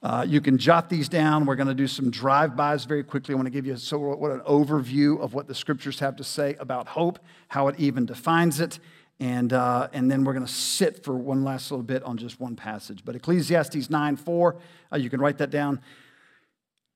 uh, 0.00 0.24
you 0.26 0.40
can 0.40 0.58
jot 0.58 0.88
these 0.88 1.08
down. 1.08 1.44
We're 1.44 1.56
going 1.56 1.68
to 1.68 1.74
do 1.74 1.88
some 1.88 2.08
drive-bys 2.08 2.84
very 2.84 3.02
quickly. 3.02 3.34
I 3.34 3.36
want 3.36 3.46
to 3.46 3.50
give 3.50 3.66
you 3.66 3.76
so 3.76 3.98
what 3.98 4.30
an 4.30 4.40
overview 4.40 5.20
of 5.20 5.34
what 5.34 5.48
the 5.48 5.54
scriptures 5.56 5.98
have 5.98 6.14
to 6.16 6.24
say 6.24 6.54
about 6.60 6.86
hope, 6.86 7.18
how 7.48 7.66
it 7.66 7.74
even 7.78 8.06
defines 8.06 8.60
it, 8.60 8.78
and, 9.18 9.52
uh, 9.52 9.88
and 9.92 10.08
then 10.08 10.22
we're 10.22 10.34
going 10.34 10.46
to 10.46 10.52
sit 10.52 11.02
for 11.02 11.14
one 11.14 11.42
last 11.42 11.72
little 11.72 11.82
bit 11.82 12.04
on 12.04 12.16
just 12.16 12.38
one 12.38 12.54
passage. 12.54 13.04
But 13.04 13.16
Ecclesiastes 13.16 13.90
9 13.90 14.16
4, 14.16 14.56
uh, 14.92 14.96
you 14.96 15.10
can 15.10 15.20
write 15.20 15.38
that 15.38 15.50
down, 15.50 15.80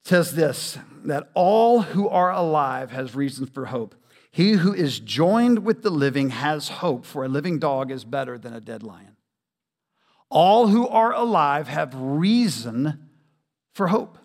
says 0.04 0.35
this 0.35 0.78
that 1.04 1.30
all 1.35 1.82
who 1.82 2.09
are 2.09 2.30
alive 2.30 2.90
has 2.92 3.14
reason 3.14 3.47
for 3.47 3.66
hope. 3.66 3.94
He 4.30 4.52
who 4.52 4.73
is 4.73 5.00
joined 5.00 5.64
with 5.64 5.82
the 5.82 5.90
living 5.90 6.30
has 6.30 6.68
hope, 6.68 7.04
for 7.04 7.25
a 7.25 7.28
living 7.28 7.59
dog 7.59 7.90
is 7.90 8.04
better 8.04 8.38
than 8.38 8.54
a 8.54 8.61
dead 8.61 8.82
lion. 8.82 9.16
All 10.30 10.68
who 10.68 10.88
are 10.88 11.12
alive 11.12 11.68
have 11.68 11.94
reason 11.94 13.11
for 13.75 13.88
hope. 13.88 14.16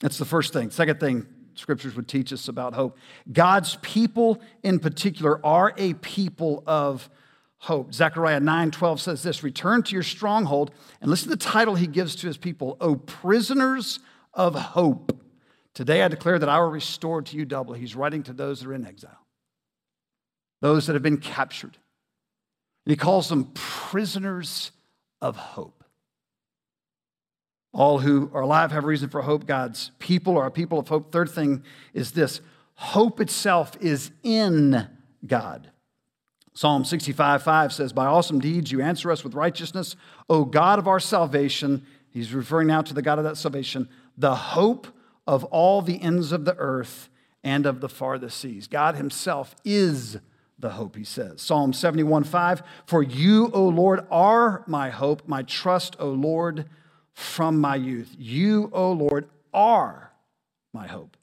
That's 0.00 0.18
the 0.18 0.26
first 0.26 0.52
thing. 0.52 0.70
Second 0.70 1.00
thing, 1.00 1.26
scriptures 1.54 1.94
would 1.94 2.08
teach 2.08 2.32
us 2.32 2.48
about 2.48 2.74
hope. 2.74 2.98
God's 3.32 3.76
people 3.80 4.40
in 4.62 4.78
particular 4.78 5.44
are 5.46 5.72
a 5.78 5.94
people 5.94 6.62
of 6.66 7.08
hope. 7.58 7.94
Zechariah 7.94 8.40
9:12 8.40 9.00
says 9.00 9.22
this 9.22 9.42
Return 9.42 9.82
to 9.84 9.94
your 9.94 10.02
stronghold, 10.02 10.72
and 11.00 11.10
listen 11.10 11.30
to 11.30 11.36
the 11.36 11.42
title 11.42 11.76
he 11.76 11.86
gives 11.86 12.16
to 12.16 12.26
his 12.26 12.36
people, 12.36 12.76
O 12.80 12.96
prisoners 12.96 14.00
of 14.34 14.54
hope. 14.54 15.18
Today 15.74 16.02
I 16.02 16.08
declare 16.08 16.38
that 16.38 16.48
I 16.48 16.60
will 16.60 16.70
restore 16.70 17.22
to 17.22 17.36
you 17.36 17.44
double. 17.44 17.74
He's 17.74 17.96
writing 17.96 18.22
to 18.24 18.32
those 18.32 18.60
that 18.60 18.68
are 18.68 18.74
in 18.74 18.86
exile, 18.86 19.26
those 20.60 20.86
that 20.86 20.94
have 20.94 21.02
been 21.02 21.18
captured. 21.18 21.76
And 22.84 22.92
he 22.92 22.96
calls 22.96 23.28
them 23.28 23.50
prisoners 23.54 24.70
of 25.20 25.36
hope. 25.36 25.84
All 27.72 27.98
who 27.98 28.30
are 28.32 28.42
alive 28.42 28.70
have 28.70 28.84
reason 28.84 29.08
for 29.08 29.22
hope. 29.22 29.46
God's 29.46 29.90
people 29.98 30.38
are 30.38 30.46
a 30.46 30.50
people 30.50 30.78
of 30.78 30.88
hope. 30.88 31.10
Third 31.10 31.30
thing 31.30 31.64
is 31.92 32.12
this 32.12 32.40
hope 32.74 33.20
itself 33.20 33.76
is 33.80 34.12
in 34.22 34.86
God. 35.26 35.70
Psalm 36.54 36.84
65 36.84 37.42
5 37.42 37.72
says, 37.72 37.92
By 37.92 38.06
awesome 38.06 38.38
deeds 38.38 38.70
you 38.70 38.80
answer 38.80 39.10
us 39.10 39.24
with 39.24 39.34
righteousness, 39.34 39.96
O 40.28 40.44
God 40.44 40.78
of 40.78 40.86
our 40.86 41.00
salvation. 41.00 41.84
He's 42.10 42.32
referring 42.32 42.68
now 42.68 42.82
to 42.82 42.94
the 42.94 43.02
God 43.02 43.18
of 43.18 43.24
that 43.24 43.36
salvation, 43.36 43.88
the 44.16 44.34
hope 44.34 44.88
of 45.26 45.44
all 45.44 45.82
the 45.82 46.00
ends 46.02 46.32
of 46.32 46.44
the 46.44 46.56
earth 46.56 47.08
and 47.42 47.66
of 47.66 47.80
the 47.80 47.88
farthest 47.88 48.38
seas. 48.38 48.66
God 48.66 48.96
Himself 48.96 49.54
is 49.64 50.18
the 50.58 50.70
hope, 50.70 50.96
he 50.96 51.04
says. 51.04 51.42
Psalm 51.42 51.72
71 51.72 52.24
5 52.24 52.62
For 52.86 53.02
you, 53.02 53.50
O 53.52 53.64
Lord, 53.68 54.06
are 54.10 54.64
my 54.66 54.90
hope, 54.90 55.26
my 55.26 55.42
trust, 55.42 55.96
O 55.98 56.08
Lord, 56.08 56.66
from 57.12 57.60
my 57.60 57.76
youth. 57.76 58.14
You, 58.18 58.70
O 58.72 58.92
Lord, 58.92 59.28
are 59.52 60.12
my 60.72 60.86
hope. 60.86 61.16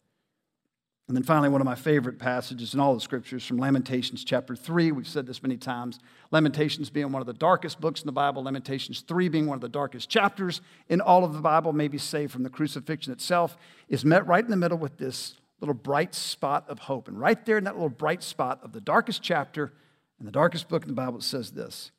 And 1.12 1.18
then 1.18 1.24
finally, 1.24 1.50
one 1.50 1.60
of 1.60 1.65
my 1.65 1.75
favorite 1.75 2.20
passages 2.20 2.74
in 2.74 2.80
all 2.80 2.94
the 2.94 3.01
scriptures 3.01 3.46
from 3.46 3.58
Lamentations 3.58 4.24
chapter 4.24 4.56
3. 4.56 4.94
We've 4.94 5.06
said 5.06 5.27
this 5.27 5.44
many 5.44 5.58
times. 5.58 6.00
Lamentations 6.32 6.89
being 6.89 7.12
one 7.12 7.20
of 7.20 7.25
the 7.25 7.34
darkest 7.34 7.82
books 7.82 8.00
in 8.00 8.06
the 8.06 8.13
Bible, 8.13 8.44
Lamentations 8.44 9.01
3 9.01 9.27
being 9.27 9.46
one 9.46 9.56
of 9.56 9.62
the 9.62 9.68
darkest 9.68 10.08
chapters 10.08 10.62
in 10.88 11.01
all 11.01 11.25
of 11.25 11.34
the 11.34 11.41
Bible, 11.41 11.74
maybe 11.74 11.98
saved 11.98 12.32
from 12.32 12.44
the 12.44 12.50
crucifixion 12.50 13.12
itself, 13.12 13.58
is 13.89 14.06
met 14.06 14.25
right 14.25 14.41
in 14.41 14.50
the 14.50 14.56
middle 14.56 14.77
with 14.77 15.00
this 15.00 15.36
little 15.60 15.74
bright 15.74 16.15
spot 16.15 16.63
of 16.70 16.80
hope. 16.80 17.10
And 17.10 17.20
right 17.20 17.46
there 17.46 17.58
in 17.58 17.65
that 17.65 17.75
little 17.75 17.89
bright 17.89 18.24
spot 18.24 18.62
of 18.63 18.72
the 18.72 18.80
darkest 18.80 19.22
chapter 19.22 19.74
and 20.18 20.25
the 20.25 20.32
darkest 20.32 20.70
book 20.70 20.84
in 20.84 20.88
the 20.88 20.94
Bible, 20.94 21.18
it 21.18 21.24
says 21.24 21.51
this 21.51 21.91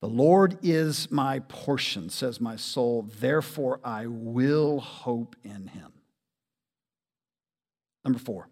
The 0.00 0.08
Lord 0.08 0.56
is 0.62 1.10
my 1.10 1.40
portion, 1.40 2.10
says 2.10 2.40
my 2.40 2.54
soul, 2.54 3.10
therefore 3.18 3.80
I 3.82 4.06
will 4.06 4.78
hope 4.78 5.34
in 5.42 5.66
him. 5.66 5.94
Number 8.04 8.18
four. 8.18 8.48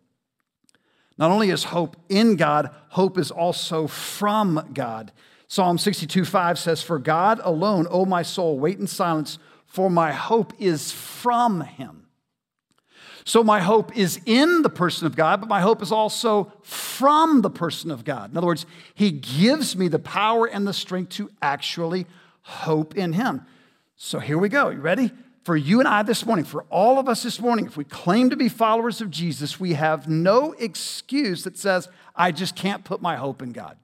Not 1.16 1.30
only 1.30 1.50
is 1.50 1.64
hope 1.64 1.96
in 2.08 2.36
God, 2.36 2.70
hope 2.90 3.18
is 3.18 3.30
also 3.30 3.86
from 3.86 4.70
God. 4.72 5.12
Psalm 5.48 5.78
62 5.78 6.24
5 6.24 6.58
says, 6.58 6.82
For 6.82 6.98
God 6.98 7.40
alone, 7.42 7.86
O 7.90 8.04
my 8.04 8.22
soul, 8.22 8.58
wait 8.58 8.78
in 8.78 8.86
silence, 8.86 9.38
for 9.66 9.90
my 9.90 10.12
hope 10.12 10.52
is 10.58 10.92
from 10.92 11.62
him. 11.62 12.08
So 13.24 13.44
my 13.44 13.60
hope 13.60 13.94
is 13.94 14.20
in 14.24 14.62
the 14.62 14.70
person 14.70 15.06
of 15.06 15.14
God, 15.14 15.40
but 15.40 15.50
my 15.50 15.60
hope 15.60 15.82
is 15.82 15.92
also 15.92 16.50
from 16.62 17.42
the 17.42 17.50
person 17.50 17.90
of 17.90 18.02
God. 18.02 18.30
In 18.30 18.36
other 18.38 18.46
words, 18.46 18.64
He 18.94 19.10
gives 19.10 19.76
me 19.76 19.88
the 19.88 19.98
power 19.98 20.46
and 20.46 20.66
the 20.66 20.72
strength 20.72 21.10
to 21.16 21.30
actually 21.42 22.06
hope 22.40 22.96
in 22.96 23.12
Him. 23.12 23.42
So 23.96 24.18
here 24.18 24.38
we 24.38 24.48
go. 24.48 24.70
You 24.70 24.80
ready? 24.80 25.10
For 25.44 25.56
you 25.56 25.78
and 25.78 25.88
I 25.88 26.02
this 26.02 26.26
morning, 26.26 26.44
for 26.44 26.64
all 26.64 26.98
of 26.98 27.08
us 27.08 27.22
this 27.22 27.40
morning, 27.40 27.66
if 27.66 27.76
we 27.76 27.84
claim 27.84 28.30
to 28.30 28.36
be 28.36 28.48
followers 28.48 29.00
of 29.00 29.10
Jesus, 29.10 29.58
we 29.58 29.74
have 29.74 30.08
no 30.08 30.52
excuse 30.58 31.44
that 31.44 31.56
says, 31.56 31.88
I 32.14 32.32
just 32.32 32.54
can't 32.54 32.84
put 32.84 33.00
my 33.00 33.16
hope 33.16 33.40
in 33.40 33.52
God. 33.52 33.78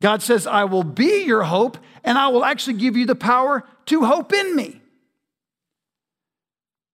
God 0.00 0.22
says, 0.22 0.46
I 0.46 0.64
will 0.64 0.84
be 0.84 1.24
your 1.24 1.42
hope, 1.44 1.78
and 2.04 2.18
I 2.18 2.28
will 2.28 2.44
actually 2.44 2.74
give 2.74 2.96
you 2.96 3.06
the 3.06 3.14
power 3.14 3.64
to 3.86 4.04
hope 4.04 4.32
in 4.32 4.54
me. 4.54 4.80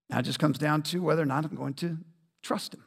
Now 0.08 0.20
it 0.20 0.22
just 0.22 0.38
comes 0.38 0.58
down 0.58 0.82
to 0.84 1.02
whether 1.02 1.22
or 1.22 1.26
not 1.26 1.44
I'm 1.44 1.56
going 1.56 1.74
to 1.74 1.98
trust 2.42 2.74
him. 2.74 2.84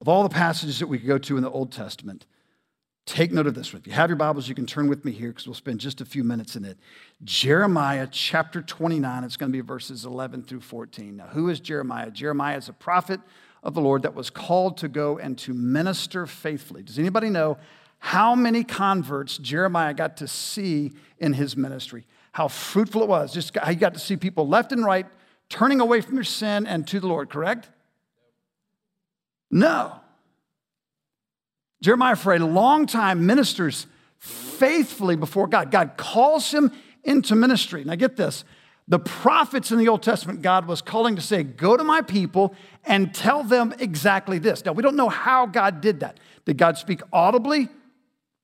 Of 0.00 0.08
all 0.08 0.22
the 0.22 0.28
passages 0.28 0.78
that 0.78 0.88
we 0.88 0.98
could 0.98 1.06
go 1.06 1.18
to 1.18 1.36
in 1.36 1.42
the 1.42 1.50
Old 1.50 1.72
Testament, 1.72 2.26
take 3.06 3.32
note 3.32 3.46
of 3.46 3.54
this 3.54 3.72
one. 3.72 3.80
If 3.80 3.86
you 3.86 3.92
have 3.92 4.10
your 4.10 4.16
Bibles, 4.16 4.48
you 4.48 4.54
can 4.54 4.66
turn 4.66 4.88
with 4.88 5.04
me 5.04 5.12
here 5.12 5.28
because 5.28 5.46
we'll 5.46 5.54
spend 5.54 5.80
just 5.80 6.00
a 6.00 6.04
few 6.04 6.24
minutes 6.24 6.56
in 6.56 6.64
it. 6.64 6.78
Jeremiah 7.24 8.08
chapter 8.10 8.62
29, 8.62 9.24
it's 9.24 9.36
going 9.36 9.50
to 9.50 9.56
be 9.56 9.60
verses 9.60 10.04
11 10.04 10.44
through 10.44 10.60
14. 10.60 11.16
Now, 11.16 11.26
who 11.26 11.48
is 11.48 11.60
Jeremiah? 11.60 12.10
Jeremiah 12.10 12.56
is 12.56 12.68
a 12.68 12.72
prophet 12.72 13.20
of 13.62 13.74
the 13.74 13.80
Lord 13.80 14.02
that 14.02 14.14
was 14.14 14.30
called 14.30 14.76
to 14.78 14.88
go 14.88 15.18
and 15.18 15.38
to 15.38 15.54
minister 15.54 16.26
faithfully. 16.26 16.82
Does 16.82 16.98
anybody 16.98 17.30
know 17.30 17.58
how 17.98 18.34
many 18.34 18.64
converts 18.64 19.38
Jeremiah 19.38 19.94
got 19.94 20.16
to 20.18 20.28
see 20.28 20.92
in 21.18 21.32
his 21.32 21.56
ministry? 21.56 22.04
how 22.32 22.48
fruitful 22.48 23.02
it 23.02 23.08
was. 23.08 23.32
Just 23.32 23.54
you 23.68 23.74
got 23.76 23.94
to 23.94 24.00
see 24.00 24.16
people 24.16 24.48
left 24.48 24.72
and 24.72 24.84
right 24.84 25.06
turning 25.48 25.80
away 25.80 26.00
from 26.00 26.14
their 26.14 26.24
sin 26.24 26.66
and 26.66 26.86
to 26.88 26.98
the 26.98 27.06
Lord, 27.06 27.28
correct? 27.28 27.68
No. 29.50 30.00
Jeremiah, 31.82 32.14
for 32.14 32.32
a 32.32 32.38
long 32.38 32.86
time, 32.86 33.26
ministers 33.26 33.88
faithfully 34.18 35.16
before 35.16 35.48
God. 35.48 35.72
God 35.72 35.96
calls 35.96 36.52
him 36.52 36.70
into 37.02 37.34
ministry. 37.34 37.84
Now, 37.84 37.96
get 37.96 38.16
this 38.16 38.44
The 38.86 39.00
prophets 39.00 39.72
in 39.72 39.78
the 39.78 39.88
Old 39.88 40.02
Testament, 40.02 40.42
God 40.42 40.66
was 40.66 40.80
calling 40.80 41.16
to 41.16 41.22
say, 41.22 41.42
Go 41.42 41.76
to 41.76 41.82
my 41.82 42.00
people 42.00 42.54
and 42.84 43.12
tell 43.12 43.42
them 43.42 43.74
exactly 43.80 44.38
this. 44.38 44.64
Now, 44.64 44.72
we 44.72 44.82
don't 44.82 44.94
know 44.94 45.08
how 45.08 45.46
God 45.46 45.80
did 45.80 46.00
that. 46.00 46.20
Did 46.44 46.56
God 46.56 46.78
speak 46.78 47.02
audibly? 47.12 47.68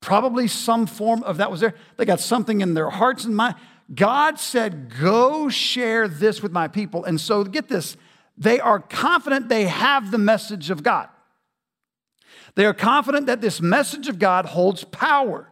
Probably 0.00 0.48
some 0.48 0.86
form 0.86 1.22
of 1.22 1.36
that 1.36 1.50
was 1.50 1.60
there. 1.60 1.74
They 1.96 2.04
got 2.04 2.20
something 2.20 2.60
in 2.60 2.74
their 2.74 2.90
hearts 2.90 3.24
and 3.24 3.36
mind. 3.36 3.54
God 3.94 4.40
said, 4.40 4.92
Go 5.00 5.48
share 5.48 6.08
this 6.08 6.42
with 6.42 6.50
my 6.50 6.66
people. 6.66 7.04
And 7.04 7.20
so, 7.20 7.44
get 7.44 7.68
this, 7.68 7.96
they 8.36 8.58
are 8.58 8.80
confident 8.80 9.48
they 9.48 9.68
have 9.68 10.10
the 10.10 10.18
message 10.18 10.70
of 10.70 10.82
God. 10.82 11.08
They 12.54 12.66
are 12.66 12.74
confident 12.74 13.26
that 13.26 13.40
this 13.40 13.60
message 13.60 14.08
of 14.08 14.18
God 14.18 14.46
holds 14.46 14.84
power. 14.84 15.48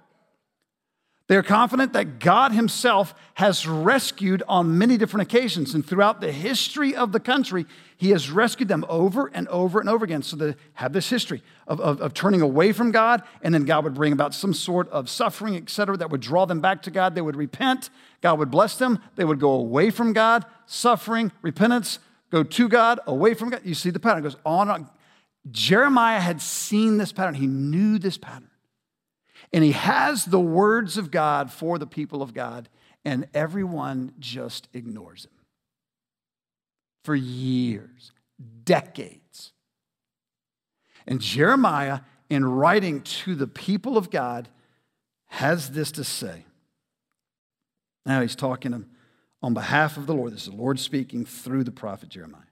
They're 1.29 1.43
confident 1.43 1.93
that 1.95 2.21
God 2.21 2.53
Himself 2.53 3.13
has 3.35 3.67
rescued 3.67 4.45
on 4.47 4.79
many 4.79 4.97
different 4.97 5.23
occasions. 5.23 5.75
And 5.75 5.85
throughout 5.85 6.21
the 6.21 6.31
history 6.31 6.95
of 6.95 7.11
the 7.11 7.19
country, 7.19 7.67
He 7.97 8.11
has 8.11 8.31
rescued 8.31 8.69
them 8.69 8.85
over 8.89 9.27
and 9.35 9.49
over 9.49 9.81
and 9.81 9.89
over 9.89 10.05
again. 10.05 10.23
So 10.23 10.37
they 10.37 10.55
have 10.75 10.93
this 10.93 11.11
history 11.11 11.43
of, 11.67 11.81
of, 11.81 12.01
of 12.01 12.15
turning 12.15 12.43
away 12.43 12.73
from 12.73 12.93
God, 12.93 13.25
and 13.43 13.53
then 13.53 13.65
God 13.65 13.83
would 13.83 13.95
bring 13.95 14.13
about 14.13 14.35
some 14.35 14.55
sort 14.55 14.89
of 14.91 15.11
suffering, 15.11 15.57
et 15.57 15.69
cetera, 15.69 15.97
that 15.97 16.11
would 16.11 16.21
draw 16.21 16.45
them 16.45 16.61
back 16.61 16.81
to 16.83 16.93
God. 16.93 17.17
They 17.17 17.23
would 17.23 17.35
repent, 17.35 17.91
God 18.21 18.39
would 18.39 18.53
bless 18.53 18.79
them. 18.79 19.01
They 19.17 19.25
would 19.25 19.41
go 19.41 19.51
away 19.51 19.91
from 19.91 20.13
God, 20.13 20.47
suffering, 20.67 21.33
repentance, 21.43 21.99
go 22.31 22.45
to 22.45 22.69
God, 22.69 23.01
away 23.05 23.35
from 23.35 23.51
God. 23.51 23.63
You 23.65 23.75
see 23.75 23.91
the 23.91 23.99
pattern. 23.99 24.21
It 24.21 24.29
goes 24.29 24.37
on 24.45 24.71
and 24.71 24.85
on. 24.85 24.91
Jeremiah 25.51 26.21
had 26.21 26.41
seen 26.41 26.99
this 26.99 27.13
pattern, 27.13 27.35
he 27.35 27.47
knew 27.47 27.99
this 27.99 28.19
pattern. 28.19 28.51
And 29.53 29.63
he 29.63 29.73
has 29.73 30.25
the 30.25 30.41
words 30.41 30.99
of 30.99 31.11
God 31.11 31.53
for 31.53 31.79
the 31.79 31.87
people 31.87 32.21
of 32.21 32.35
God, 32.35 32.69
and 33.05 33.29
everyone 33.33 34.13
just 34.19 34.69
ignores 34.73 35.25
him 35.25 35.31
for 37.05 37.15
years, 37.15 38.11
decades. 38.65 39.53
And 41.07 41.21
Jeremiah, 41.21 42.01
in 42.29 42.45
writing 42.45 43.03
to 43.03 43.37
the 43.37 43.47
people 43.47 43.97
of 43.97 44.11
God, 44.11 44.49
has 45.27 45.71
this 45.71 45.93
to 45.93 46.05
say. 46.05 46.45
Now 48.05 48.23
he's 48.23 48.35
talking 48.35 48.87
on 49.41 49.55
behalf 49.55 49.97
of 49.97 50.07
the 50.07 50.15
Lord. 50.15 50.33
This 50.33 50.43
is 50.43 50.51
the 50.51 50.57
Lord 50.57 50.81
speaking 50.81 51.25
through 51.25 51.63
the 51.63 51.71
prophet 51.71 52.09
Jeremiah. 52.09 52.43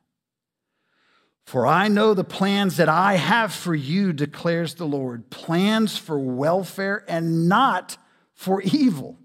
For 1.47 1.67
I 1.67 1.89
know 1.89 2.15
the 2.15 2.25
plans 2.25 2.79
that 2.79 2.89
I 2.89 3.15
have 3.15 3.53
for 3.53 3.75
you, 3.75 4.13
declares 4.13 4.75
the 4.75 4.87
Lord 4.87 5.29
plans 5.31 5.99
for 5.99 6.19
welfare 6.19 7.05
and 7.07 7.49
not 7.49 7.99
for 8.33 8.63
evil, 8.63 9.19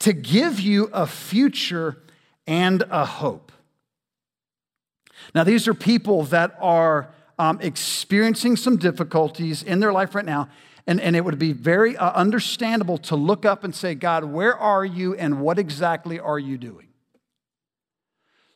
to 0.00 0.12
give 0.12 0.60
you 0.60 0.90
a 0.92 1.06
future 1.06 2.02
and 2.46 2.82
a 2.90 3.04
hope. 3.04 3.52
Now, 5.34 5.44
these 5.44 5.68
are 5.68 5.74
people 5.74 6.24
that 6.24 6.56
are 6.60 7.10
um, 7.38 7.60
experiencing 7.60 8.56
some 8.56 8.76
difficulties 8.76 9.62
in 9.62 9.80
their 9.80 9.92
life 9.92 10.14
right 10.14 10.24
now, 10.24 10.48
and, 10.86 11.00
and 11.00 11.16
it 11.16 11.24
would 11.24 11.38
be 11.38 11.52
very 11.52 11.96
uh, 11.96 12.12
understandable 12.12 12.98
to 12.98 13.16
look 13.16 13.44
up 13.46 13.64
and 13.64 13.74
say, 13.74 13.94
God, 13.94 14.24
where 14.24 14.56
are 14.56 14.84
you 14.84 15.14
and 15.14 15.40
what 15.40 15.58
exactly 15.58 16.18
are 16.18 16.38
you 16.38 16.58
doing? 16.58 16.88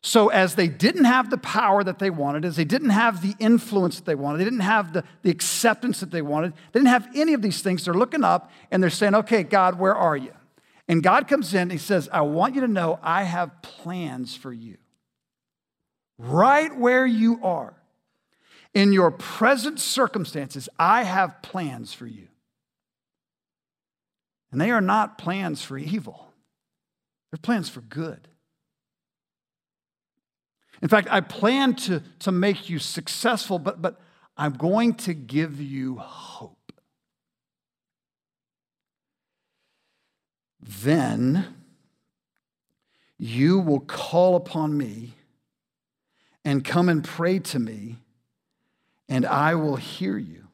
So, 0.08 0.28
as 0.28 0.54
they 0.54 0.68
didn't 0.68 1.04
have 1.04 1.28
the 1.28 1.36
power 1.36 1.84
that 1.84 1.98
they 1.98 2.08
wanted, 2.08 2.46
as 2.46 2.56
they 2.56 2.64
didn't 2.64 2.88
have 2.88 3.20
the 3.20 3.34
influence 3.38 3.96
that 3.96 4.06
they 4.06 4.14
wanted, 4.14 4.38
they 4.38 4.44
didn't 4.44 4.60
have 4.60 4.94
the, 4.94 5.04
the 5.20 5.28
acceptance 5.28 6.00
that 6.00 6.10
they 6.10 6.22
wanted, 6.22 6.54
they 6.72 6.80
didn't 6.80 6.88
have 6.88 7.10
any 7.14 7.34
of 7.34 7.42
these 7.42 7.60
things, 7.60 7.84
they're 7.84 7.92
looking 7.92 8.24
up 8.24 8.50
and 8.70 8.82
they're 8.82 8.88
saying, 8.88 9.14
Okay, 9.14 9.42
God, 9.42 9.78
where 9.78 9.94
are 9.94 10.16
you? 10.16 10.32
And 10.88 11.02
God 11.02 11.28
comes 11.28 11.52
in, 11.52 11.60
and 11.60 11.72
He 11.72 11.76
says, 11.76 12.08
I 12.10 12.22
want 12.22 12.54
you 12.54 12.62
to 12.62 12.68
know 12.68 12.98
I 13.02 13.24
have 13.24 13.60
plans 13.60 14.34
for 14.34 14.50
you. 14.50 14.78
Right 16.16 16.74
where 16.74 17.04
you 17.04 17.40
are, 17.44 17.74
in 18.72 18.94
your 18.94 19.10
present 19.10 19.78
circumstances, 19.78 20.70
I 20.78 21.02
have 21.02 21.42
plans 21.42 21.92
for 21.92 22.06
you. 22.06 22.28
And 24.52 24.58
they 24.58 24.70
are 24.70 24.80
not 24.80 25.18
plans 25.18 25.62
for 25.62 25.76
evil, 25.76 26.32
they're 27.30 27.36
plans 27.42 27.68
for 27.68 27.82
good. 27.82 28.26
In 30.80 30.88
fact, 30.88 31.08
I 31.10 31.20
plan 31.20 31.74
to, 31.74 32.02
to 32.20 32.32
make 32.32 32.68
you 32.68 32.78
successful, 32.78 33.58
but, 33.58 33.82
but 33.82 34.00
I'm 34.36 34.52
going 34.52 34.94
to 34.94 35.14
give 35.14 35.60
you 35.60 35.96
hope. 35.96 36.72
Then 40.60 41.46
you 43.16 43.58
will 43.58 43.80
call 43.80 44.36
upon 44.36 44.76
me 44.76 45.14
and 46.44 46.64
come 46.64 46.88
and 46.88 47.02
pray 47.02 47.40
to 47.40 47.58
me, 47.58 47.96
and 49.08 49.26
I 49.26 49.54
will 49.56 49.76
hear 49.76 50.16
you. 50.16 50.48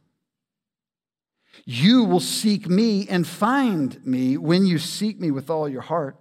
You 1.66 2.04
will 2.04 2.20
seek 2.20 2.68
me 2.68 3.06
and 3.08 3.26
find 3.26 4.04
me 4.04 4.36
when 4.36 4.66
you 4.66 4.78
seek 4.78 5.20
me 5.20 5.30
with 5.30 5.50
all 5.50 5.68
your 5.68 5.82
heart. 5.82 6.16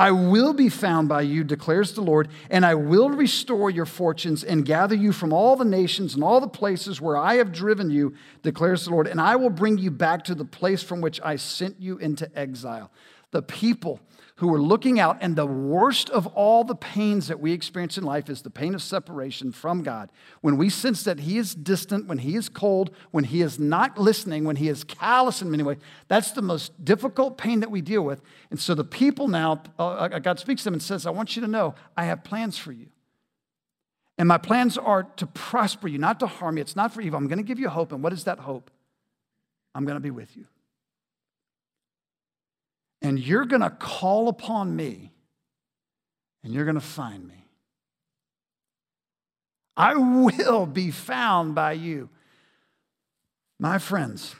I 0.00 0.12
will 0.12 0.54
be 0.54 0.70
found 0.70 1.10
by 1.10 1.20
you, 1.20 1.44
declares 1.44 1.92
the 1.92 2.00
Lord, 2.00 2.28
and 2.48 2.64
I 2.64 2.74
will 2.74 3.10
restore 3.10 3.68
your 3.68 3.84
fortunes 3.84 4.42
and 4.42 4.64
gather 4.64 4.94
you 4.94 5.12
from 5.12 5.30
all 5.30 5.56
the 5.56 5.64
nations 5.66 6.14
and 6.14 6.24
all 6.24 6.40
the 6.40 6.48
places 6.48 7.02
where 7.02 7.18
I 7.18 7.34
have 7.34 7.52
driven 7.52 7.90
you, 7.90 8.14
declares 8.40 8.86
the 8.86 8.92
Lord, 8.92 9.06
and 9.06 9.20
I 9.20 9.36
will 9.36 9.50
bring 9.50 9.76
you 9.76 9.90
back 9.90 10.24
to 10.24 10.34
the 10.34 10.46
place 10.46 10.82
from 10.82 11.02
which 11.02 11.20
I 11.22 11.36
sent 11.36 11.78
you 11.78 11.98
into 11.98 12.34
exile. 12.34 12.90
The 13.30 13.42
people 13.42 14.00
who 14.40 14.54
are 14.54 14.60
looking 14.60 14.98
out, 14.98 15.18
and 15.20 15.36
the 15.36 15.44
worst 15.44 16.08
of 16.08 16.26
all 16.28 16.64
the 16.64 16.74
pains 16.74 17.28
that 17.28 17.40
we 17.40 17.52
experience 17.52 17.98
in 17.98 18.04
life 18.04 18.30
is 18.30 18.40
the 18.40 18.48
pain 18.48 18.74
of 18.74 18.80
separation 18.80 19.52
from 19.52 19.82
God. 19.82 20.10
When 20.40 20.56
we 20.56 20.70
sense 20.70 21.04
that 21.04 21.20
He 21.20 21.36
is 21.36 21.54
distant, 21.54 22.06
when 22.06 22.16
He 22.16 22.36
is 22.36 22.48
cold, 22.48 22.90
when 23.10 23.24
He 23.24 23.42
is 23.42 23.58
not 23.58 23.98
listening, 23.98 24.44
when 24.44 24.56
He 24.56 24.68
is 24.68 24.82
callous 24.82 25.42
in 25.42 25.50
many 25.50 25.62
ways, 25.62 25.76
that's 26.08 26.30
the 26.30 26.40
most 26.40 26.82
difficult 26.82 27.36
pain 27.36 27.60
that 27.60 27.70
we 27.70 27.82
deal 27.82 28.00
with. 28.00 28.22
And 28.50 28.58
so 28.58 28.74
the 28.74 28.82
people 28.82 29.28
now, 29.28 29.62
uh, 29.78 29.88
uh 29.88 30.18
God 30.20 30.38
speaks 30.38 30.62
to 30.62 30.68
them 30.68 30.74
and 30.74 30.82
says, 30.82 31.04
I 31.04 31.10
want 31.10 31.36
you 31.36 31.42
to 31.42 31.48
know, 31.48 31.74
I 31.94 32.04
have 32.04 32.24
plans 32.24 32.56
for 32.56 32.72
you. 32.72 32.86
And 34.16 34.26
my 34.26 34.38
plans 34.38 34.78
are 34.78 35.02
to 35.02 35.26
prosper 35.26 35.86
you, 35.86 35.98
not 35.98 36.18
to 36.20 36.26
harm 36.26 36.56
you. 36.56 36.62
It's 36.62 36.76
not 36.76 36.94
for 36.94 37.02
evil. 37.02 37.18
I'm 37.18 37.28
going 37.28 37.36
to 37.36 37.44
give 37.44 37.58
you 37.58 37.68
hope. 37.68 37.92
And 37.92 38.02
what 38.02 38.14
is 38.14 38.24
that 38.24 38.38
hope? 38.38 38.70
I'm 39.74 39.84
going 39.84 39.96
to 39.96 40.00
be 40.00 40.10
with 40.10 40.34
you 40.34 40.46
and 43.02 43.18
you're 43.18 43.44
going 43.44 43.62
to 43.62 43.70
call 43.70 44.28
upon 44.28 44.74
me 44.76 45.12
and 46.42 46.52
you're 46.52 46.64
going 46.64 46.74
to 46.74 46.80
find 46.80 47.26
me. 47.26 47.46
I 49.76 49.94
will 49.94 50.66
be 50.66 50.90
found 50.90 51.54
by 51.54 51.72
you. 51.72 52.10
My 53.58 53.78
friends, 53.78 54.34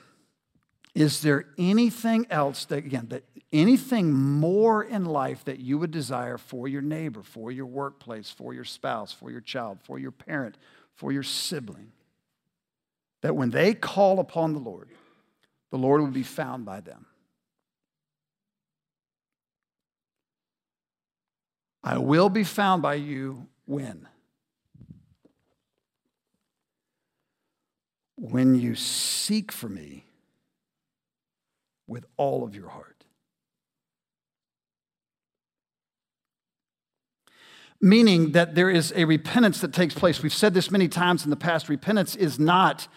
is 0.95 1.23
there 1.23 1.47
anything 1.57 2.27
else 2.31 2.65
that, 2.67 2.79
again, 2.79 3.07
that 3.09 3.25
anything 3.53 4.13
more 4.13 4.83
in 4.83 5.05
life 5.05 5.45
that 5.45 5.61
you 5.61 5.79
would 5.79 5.91
desire 5.91 6.37
for 6.37 6.69
your 6.69 6.83
neighbor, 6.83 7.23
for 7.23 7.51
your 7.53 7.67
workplace, 7.67 8.31
for 8.31 8.53
your 8.53 8.65
spouse, 8.65 9.13
for 9.13 9.31
your 9.31 9.41
child, 9.41 9.79
for 9.83 9.99
your 9.99 10.11
parent, 10.11 10.57
for 10.95 11.13
your 11.13 11.23
sibling? 11.23 11.93
That 13.23 13.37
when 13.37 13.51
they 13.51 13.75
call 13.75 14.19
upon 14.19 14.53
the 14.53 14.59
Lord, 14.59 14.89
the 15.71 15.79
Lord 15.79 16.01
will 16.01 16.09
be 16.09 16.23
found 16.23 16.65
by 16.65 16.81
them. 16.81 17.07
I 21.83 21.99
will 21.99 22.29
be 22.29 22.45
found 22.45 22.83
by 22.83 22.95
you 22.95 23.49
when? 23.65 24.07
When 28.17 28.55
you 28.55 28.75
seek 28.75 29.51
for 29.51 29.69
me 29.69 30.05
with 31.87 32.05
all 32.17 32.45
of 32.45 32.55
your 32.55 32.69
heart. 32.69 33.05
Meaning 37.81 38.33
that 38.33 38.55
there 38.55 38.69
is 38.69 38.93
a 38.95 39.07
repentance 39.07 39.63
that 39.63 39.73
takes 39.73 39.95
place. 39.95 40.23
We've 40.23 40.35
said 40.35 40.53
this 40.53 40.71
many 40.71 40.87
times 40.87 41.25
in 41.25 41.31
the 41.31 41.37
past. 41.37 41.71
Repentance 41.71 42.15
is 42.15 42.39
not 42.39 42.89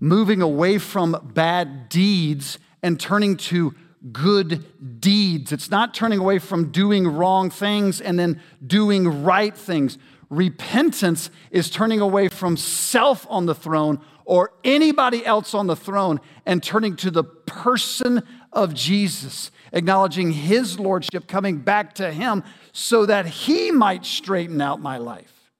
moving 0.00 0.40
away 0.40 0.78
from 0.78 1.30
bad 1.34 1.90
deeds 1.90 2.58
and 2.82 2.98
turning 2.98 3.36
to 3.36 3.74
good 4.12 5.00
deeds. 5.00 5.52
It's 5.52 5.70
not 5.70 5.94
turning 5.94 6.18
away 6.18 6.38
from 6.38 6.70
doing 6.70 7.06
wrong 7.08 7.50
things 7.50 8.00
and 8.00 8.18
then 8.18 8.40
doing 8.66 9.22
right 9.22 9.56
things. 9.56 9.98
Repentance 10.30 11.30
is 11.50 11.70
turning 11.70 12.00
away 12.00 12.28
from 12.28 12.56
self 12.56 13.26
on 13.30 13.46
the 13.46 13.54
throne 13.54 14.00
or 14.24 14.52
anybody 14.64 15.24
else 15.24 15.54
on 15.54 15.66
the 15.66 15.76
throne 15.76 16.20
and 16.46 16.62
turning 16.62 16.96
to 16.96 17.10
the 17.10 17.24
person 17.24 18.22
of 18.52 18.74
Jesus, 18.74 19.50
acknowledging 19.72 20.32
his 20.32 20.78
lordship, 20.78 21.26
coming 21.26 21.58
back 21.58 21.94
to 21.94 22.12
him 22.12 22.42
so 22.72 23.06
that 23.06 23.26
he 23.26 23.70
might 23.70 24.04
straighten 24.04 24.60
out 24.60 24.80
my 24.80 24.96
life. 24.96 25.50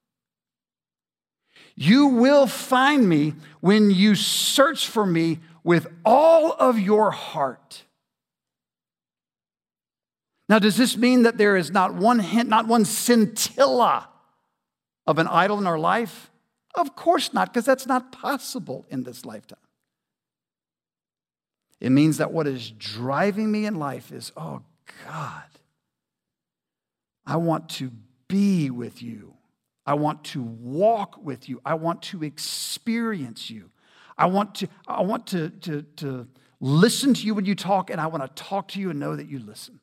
You 1.76 2.06
will 2.06 2.46
find 2.46 3.08
me 3.08 3.34
when 3.60 3.90
you 3.90 4.14
search 4.14 4.86
for 4.86 5.04
me 5.04 5.40
with 5.64 5.86
all 6.04 6.52
of 6.52 6.78
your 6.78 7.10
heart. 7.10 7.83
Now, 10.48 10.58
does 10.58 10.76
this 10.76 10.96
mean 10.96 11.22
that 11.22 11.38
there 11.38 11.56
is 11.56 11.70
not 11.70 11.94
one 11.94 12.18
hint, 12.18 12.48
not 12.48 12.66
one 12.66 12.84
scintilla 12.84 14.08
of 15.06 15.18
an 15.18 15.26
idol 15.26 15.58
in 15.58 15.66
our 15.66 15.78
life? 15.78 16.30
Of 16.74 16.96
course 16.96 17.32
not, 17.32 17.52
because 17.52 17.64
that's 17.64 17.86
not 17.86 18.12
possible 18.12 18.84
in 18.90 19.04
this 19.04 19.24
lifetime. 19.24 19.58
It 21.80 21.90
means 21.90 22.18
that 22.18 22.32
what 22.32 22.46
is 22.46 22.70
driving 22.70 23.50
me 23.50 23.66
in 23.66 23.76
life 23.76 24.12
is, 24.12 24.32
oh 24.36 24.62
God, 25.06 25.42
I 27.26 27.36
want 27.36 27.68
to 27.70 27.90
be 28.28 28.70
with 28.70 29.02
you. 29.02 29.34
I 29.86 29.94
want 29.94 30.24
to 30.24 30.42
walk 30.42 31.22
with 31.22 31.48
you. 31.48 31.60
I 31.64 31.74
want 31.74 32.02
to 32.02 32.22
experience 32.24 33.50
you. 33.50 33.70
I 34.16 34.26
want 34.26 34.54
to, 34.56 34.68
I 34.86 35.02
want 35.02 35.26
to, 35.28 35.50
to, 35.50 35.82
to 35.96 36.28
listen 36.60 37.14
to 37.14 37.26
you 37.26 37.34
when 37.34 37.44
you 37.44 37.54
talk, 37.54 37.90
and 37.90 38.00
I 38.00 38.06
want 38.06 38.22
to 38.22 38.42
talk 38.42 38.68
to 38.68 38.80
you 38.80 38.90
and 38.90 38.98
know 38.98 39.16
that 39.16 39.28
you 39.28 39.38
listen. 39.38 39.80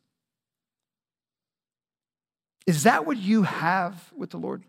Is 2.68 2.84
that 2.84 3.06
what 3.06 3.18
you 3.18 3.44
have 3.44 4.12
with 4.16 4.30
the 4.30 4.38
Lord? 4.38 4.64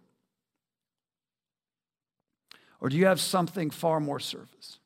Or 2.80 2.88
do 2.88 2.96
you 2.96 3.06
have 3.06 3.20
something 3.20 3.70
far 3.70 4.00
more 4.00 4.18
service? 4.18 4.78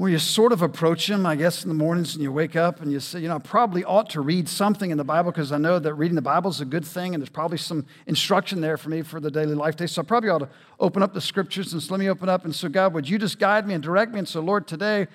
where 0.00 0.10
you 0.10 0.18
sort 0.18 0.50
of 0.50 0.62
approach 0.62 1.10
him, 1.10 1.26
I 1.26 1.36
guess, 1.36 1.62
in 1.62 1.68
the 1.68 1.74
mornings 1.74 2.14
and 2.14 2.22
you 2.22 2.32
wake 2.32 2.56
up 2.56 2.80
and 2.80 2.90
you 2.90 3.00
say, 3.00 3.20
you 3.20 3.28
know, 3.28 3.36
I 3.36 3.38
probably 3.38 3.84
ought 3.84 4.08
to 4.10 4.22
read 4.22 4.48
something 4.48 4.90
in 4.90 4.96
the 4.96 5.04
Bible 5.04 5.30
because 5.30 5.52
I 5.52 5.58
know 5.58 5.78
that 5.78 5.92
reading 5.92 6.14
the 6.14 6.22
Bible 6.22 6.50
is 6.50 6.62
a 6.62 6.64
good 6.64 6.86
thing 6.86 7.14
and 7.14 7.20
there's 7.20 7.28
probably 7.28 7.58
some 7.58 7.84
instruction 8.06 8.62
there 8.62 8.78
for 8.78 8.88
me 8.88 9.02
for 9.02 9.20
the 9.20 9.30
daily 9.30 9.54
life 9.54 9.76
day. 9.76 9.86
So 9.86 10.00
I 10.00 10.06
probably 10.06 10.30
ought 10.30 10.38
to 10.38 10.48
open 10.78 11.02
up 11.02 11.12
the 11.12 11.20
scriptures 11.20 11.74
and 11.74 11.82
so 11.82 11.92
let 11.92 12.00
me 12.00 12.08
open 12.08 12.30
up. 12.30 12.46
And 12.46 12.54
so, 12.54 12.70
God, 12.70 12.94
would 12.94 13.10
you 13.10 13.18
just 13.18 13.38
guide 13.38 13.68
me 13.68 13.74
and 13.74 13.82
direct 13.82 14.14
me? 14.14 14.20
And 14.20 14.26
so, 14.26 14.40
Lord, 14.40 14.66
today, 14.66 15.06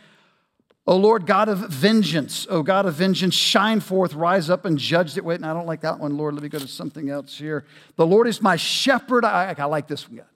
O 0.88 0.98
Lord, 0.98 1.26
God 1.26 1.50
of 1.50 1.60
vengeance, 1.60 2.46
O 2.50 2.62
God 2.62 2.86
of 2.86 2.94
vengeance, 2.94 3.34
shine 3.34 3.80
forth, 3.80 4.14
rise 4.14 4.52
up 4.52 4.66
and 4.66 4.78
judge 4.78 5.18
it. 5.18 5.26
Wait, 5.26 5.36
and 5.36 5.46
I 5.46 5.54
don't 5.54 5.66
like 5.66 5.82
that 5.82 6.00
one, 6.00 6.16
Lord. 6.16 6.36
Let 6.36 6.44
me 6.44 6.50
go 6.50 6.60
to 6.60 6.68
something 6.68 7.10
else 7.10 7.38
here. 7.38 7.66
The 7.96 8.06
Lord 8.06 8.28
is 8.28 8.42
my 8.42 8.56
shepherd. 8.56 9.26
I, 9.26 9.56
I 9.58 9.66
like 9.66 9.88
this 9.88 10.08
one, 10.08 10.18
God. 10.18 10.28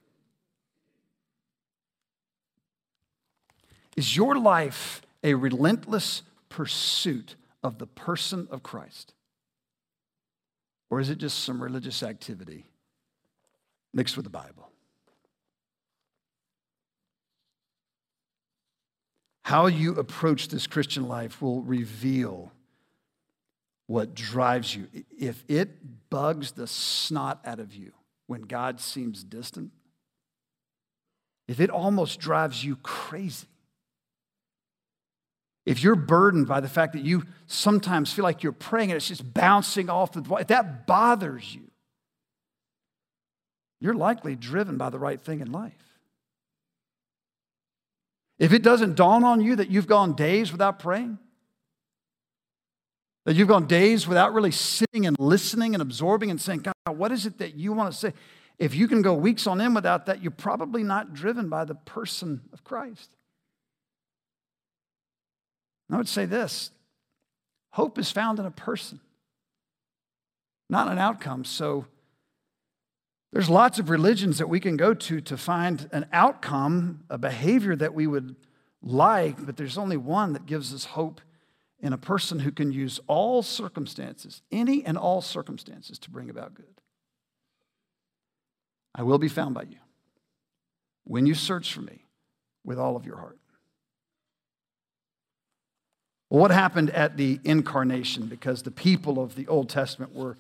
Is 3.96 4.16
your 4.16 4.40
life 4.40 5.02
a 5.24 5.36
relentless 5.36 6.24
pursuit 6.48 7.36
of 7.62 7.78
the 7.78 7.86
person 7.86 8.48
of 8.50 8.64
Christ? 8.64 9.14
Or 10.90 11.00
is 11.00 11.10
it 11.12 11.20
just 11.20 11.40
some 11.44 11.62
religious 11.62 12.02
activity 12.02 12.66
mixed 13.94 14.16
with 14.16 14.24
the 14.24 14.32
Bible? 14.32 14.69
How 19.50 19.66
you 19.66 19.96
approach 19.96 20.50
this 20.50 20.68
Christian 20.68 21.08
life 21.08 21.42
will 21.42 21.64
reveal 21.64 22.52
what 23.88 24.14
drives 24.14 24.76
you. 24.76 24.88
If 25.18 25.44
it 25.48 25.72
bugs 26.12 26.52
the 26.52 26.68
snot 26.68 27.42
out 27.44 27.60
of 27.60 27.74
you 27.74 27.94
when 28.28 28.44
God 28.44 28.80
seems 28.80 29.24
distant, 29.24 29.72
if 31.48 31.60
it 31.60 31.72
almost 31.72 32.20
drives 32.20 32.64
you 32.64 32.76
crazy, 32.84 33.48
if 35.66 35.82
you're 35.82 35.96
burdened 35.96 36.48
by 36.48 36.60
the 36.60 36.70
fact 36.70 36.94
that 36.94 37.02
you 37.02 37.24
sometimes 37.48 38.14
feel 38.14 38.22
like 38.22 38.44
you're 38.44 38.52
praying 38.52 38.92
and 38.92 38.98
it's 38.98 39.08
just 39.08 39.34
bouncing 39.34 39.90
off 39.90 40.12
the 40.12 40.22
if 40.36 40.46
that 40.46 40.86
bothers 40.86 41.56
you, 41.56 41.72
you're 43.80 43.96
likely 43.96 44.36
driven 44.36 44.78
by 44.78 44.92
the 44.92 45.00
right 45.00 45.20
thing 45.20 45.40
in 45.40 45.52
life. 45.52 45.89
If 48.40 48.54
it 48.54 48.64
doesn't 48.64 48.96
dawn 48.96 49.24
on 49.24 49.42
you 49.42 49.58
that 49.58 49.70
you've 49.70 49.88
gone 49.88 50.16
days 50.16 50.52
without 50.52 50.80
praying, 50.80 51.20
that 53.26 53.36
you've 53.36 53.50
gone 53.50 53.68
days 53.68 54.08
without 54.08 54.34
really 54.34 54.52
sitting 54.52 55.06
and 55.06 55.20
listening 55.20 55.76
and 55.76 55.82
absorbing 55.82 56.32
and 56.32 56.40
saying, 56.40 56.62
God, 56.62 56.98
what 56.98 57.12
is 57.12 57.26
it 57.26 57.38
that 57.40 57.56
you 57.56 57.74
want 57.74 57.92
to 57.94 58.00
say? 58.00 58.14
If 58.58 58.74
you 58.74 58.88
can 58.88 59.02
go 59.02 59.14
weeks 59.14 59.46
on 59.46 59.62
end 59.62 59.76
without 59.76 60.06
that, 60.08 60.22
you're 60.22 60.32
probably 60.32 60.84
not 60.84 61.14
driven 61.14 61.50
by 61.50 61.66
the 61.66 61.76
person 61.76 62.42
of 62.54 62.64
Christ. 62.64 63.16
I 65.92 65.98
would 65.98 66.08
say 66.08 66.26
this 66.26 66.72
hope 67.72 67.98
is 68.00 68.12
found 68.12 68.40
in 68.40 68.46
a 68.46 68.52
person, 68.52 69.00
not 70.70 70.88
an 70.88 70.98
outcome. 70.98 71.44
So 71.44 71.86
there's 73.32 73.50
lots 73.50 73.78
of 73.78 73.90
religions 73.90 74.40
that 74.40 74.50
we 74.50 74.60
can 74.60 74.76
go 74.76 74.94
to 74.94 75.22
to 75.22 75.38
find 75.38 75.88
an 75.92 76.08
outcome, 76.12 77.04
a 77.10 77.18
behavior 77.18 77.76
that 77.76 77.94
we 77.94 78.08
would 78.08 78.36
like, 78.82 79.46
but 79.46 79.56
there's 79.58 79.78
only 79.78 79.98
one 79.98 80.34
that 80.34 80.46
gives 80.46 80.74
us 80.74 80.86
hope 80.86 81.22
in 81.80 81.94
a 81.94 81.98
person 81.98 82.40
who 82.40 82.52
can 82.52 82.72
use 82.72 83.00
all 83.08 83.42
circumstances, 83.42 84.42
any 84.52 84.84
and 84.84 84.98
all 84.98 85.22
circumstances, 85.22 86.00
to 86.00 86.10
bring 86.10 86.30
about 86.30 86.54
good. 86.54 86.82
I 88.96 89.04
will 89.04 89.20
be 89.20 89.30
found 89.30 89.54
by 89.54 89.64
you 89.64 89.78
when 91.04 91.26
you 91.26 91.36
search 91.36 91.74
for 91.74 91.82
me 91.82 92.06
with 92.64 92.80
all 92.80 92.96
of 92.96 93.06
your 93.06 93.18
heart. 93.18 93.38
Well, 96.30 96.42
what 96.42 96.52
happened 96.52 96.90
at 96.92 97.18
the 97.18 97.40
incarnation? 97.44 98.28
Because 98.28 98.64
the 98.64 98.72
people 98.72 99.22
of 99.22 99.36
the 99.36 99.48
Old 99.48 99.70
Testament 99.70 100.14
were 100.14 100.38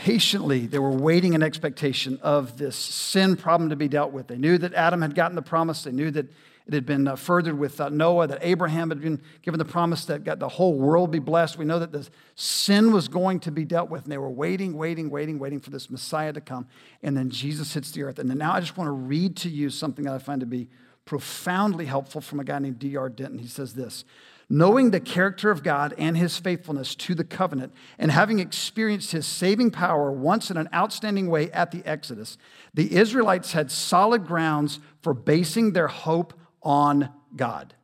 patiently, 0.00 0.66
they 0.66 0.78
were 0.78 0.90
waiting 0.90 1.34
in 1.34 1.42
expectation 1.42 2.18
of 2.22 2.56
this 2.56 2.74
sin 2.74 3.36
problem 3.36 3.68
to 3.68 3.76
be 3.76 3.86
dealt 3.86 4.12
with. 4.12 4.28
They 4.28 4.38
knew 4.38 4.56
that 4.56 4.72
Adam 4.72 5.02
had 5.02 5.14
gotten 5.14 5.36
the 5.36 5.42
promise, 5.42 5.84
they 5.84 5.92
knew 5.92 6.10
that 6.12 6.26
it 6.66 6.72
had 6.72 6.86
been 6.86 7.06
uh, 7.06 7.16
furthered 7.16 7.58
with 7.58 7.78
uh, 7.80 7.90
Noah, 7.90 8.26
that 8.28 8.38
Abraham 8.40 8.88
had 8.88 9.02
been 9.02 9.20
given 9.42 9.58
the 9.58 9.64
promise 9.66 10.06
that 10.06 10.24
got 10.24 10.38
the 10.38 10.48
whole 10.48 10.74
world 10.74 11.10
be 11.10 11.18
blessed. 11.18 11.58
We 11.58 11.66
know 11.66 11.78
that 11.80 11.92
the 11.92 12.08
sin 12.34 12.92
was 12.92 13.08
going 13.08 13.40
to 13.40 13.50
be 13.50 13.66
dealt 13.66 13.90
with, 13.90 14.04
and 14.04 14.12
they 14.12 14.18
were 14.18 14.30
waiting, 14.30 14.74
waiting, 14.74 15.10
waiting, 15.10 15.38
waiting 15.38 15.60
for 15.60 15.68
this 15.68 15.90
Messiah 15.90 16.32
to 16.32 16.40
come. 16.40 16.66
And 17.02 17.14
then 17.14 17.28
Jesus 17.28 17.74
hits 17.74 17.90
the 17.90 18.04
earth. 18.04 18.18
And 18.18 18.34
now 18.36 18.52
I 18.52 18.60
just 18.60 18.78
want 18.78 18.88
to 18.88 18.92
read 18.92 19.36
to 19.38 19.50
you 19.50 19.68
something 19.68 20.06
that 20.06 20.14
I 20.14 20.18
find 20.18 20.40
to 20.40 20.46
be 20.46 20.68
profoundly 21.04 21.86
helpful 21.86 22.20
from 22.20 22.40
a 22.40 22.44
guy 22.44 22.58
named 22.58 22.78
D.R. 22.78 23.08
Denton. 23.10 23.38
He 23.38 23.48
says 23.48 23.74
this 23.74 24.04
knowing 24.52 24.90
the 24.90 25.00
character 25.00 25.52
of 25.52 25.62
God 25.62 25.94
and 25.96 26.16
his 26.16 26.36
faithfulness 26.36 26.96
to 26.96 27.14
the 27.14 27.24
covenant, 27.24 27.72
and 27.98 28.10
having 28.10 28.40
experienced 28.40 29.12
his 29.12 29.24
saving 29.24 29.70
power 29.70 30.10
once 30.10 30.50
in 30.50 30.56
an 30.56 30.68
outstanding 30.74 31.28
way 31.28 31.50
at 31.52 31.70
the 31.70 31.86
Exodus, 31.86 32.36
the 32.74 32.96
Israelites 32.96 33.52
had 33.52 33.70
solid 33.70 34.26
grounds 34.26 34.80
for 35.02 35.14
basing 35.14 35.72
their 35.72 35.86
hope 35.86 36.34
on 36.62 37.08
God. 37.36 37.74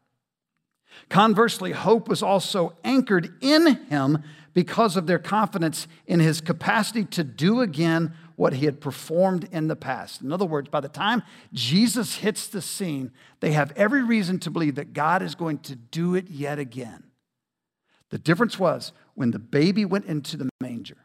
Conversely, 1.08 1.70
hope 1.70 2.08
was 2.08 2.22
also 2.22 2.76
anchored 2.82 3.32
in 3.40 3.86
him 3.86 4.24
because 4.52 4.96
of 4.96 5.06
their 5.06 5.18
confidence 5.18 5.86
in 6.06 6.18
his 6.18 6.40
capacity 6.40 7.04
to 7.04 7.22
do 7.22 7.60
again 7.60 8.12
what 8.36 8.52
he 8.52 8.66
had 8.66 8.80
performed 8.80 9.48
in 9.50 9.66
the 9.66 9.76
past. 9.76 10.20
In 10.20 10.30
other 10.30 10.44
words, 10.44 10.68
by 10.68 10.80
the 10.80 10.88
time 10.88 11.22
Jesus 11.52 12.16
hits 12.16 12.46
the 12.46 12.62
scene, 12.62 13.10
they 13.40 13.52
have 13.52 13.72
every 13.76 14.02
reason 14.02 14.38
to 14.40 14.50
believe 14.50 14.76
that 14.76 14.92
God 14.92 15.22
is 15.22 15.34
going 15.34 15.58
to 15.60 15.74
do 15.74 16.14
it 16.14 16.28
yet 16.30 16.58
again. 16.58 17.04
The 18.10 18.18
difference 18.18 18.58
was 18.58 18.92
when 19.14 19.30
the 19.30 19.38
baby 19.38 19.84
went 19.84 20.04
into 20.04 20.36
the 20.36 20.48
manger, 20.60 20.98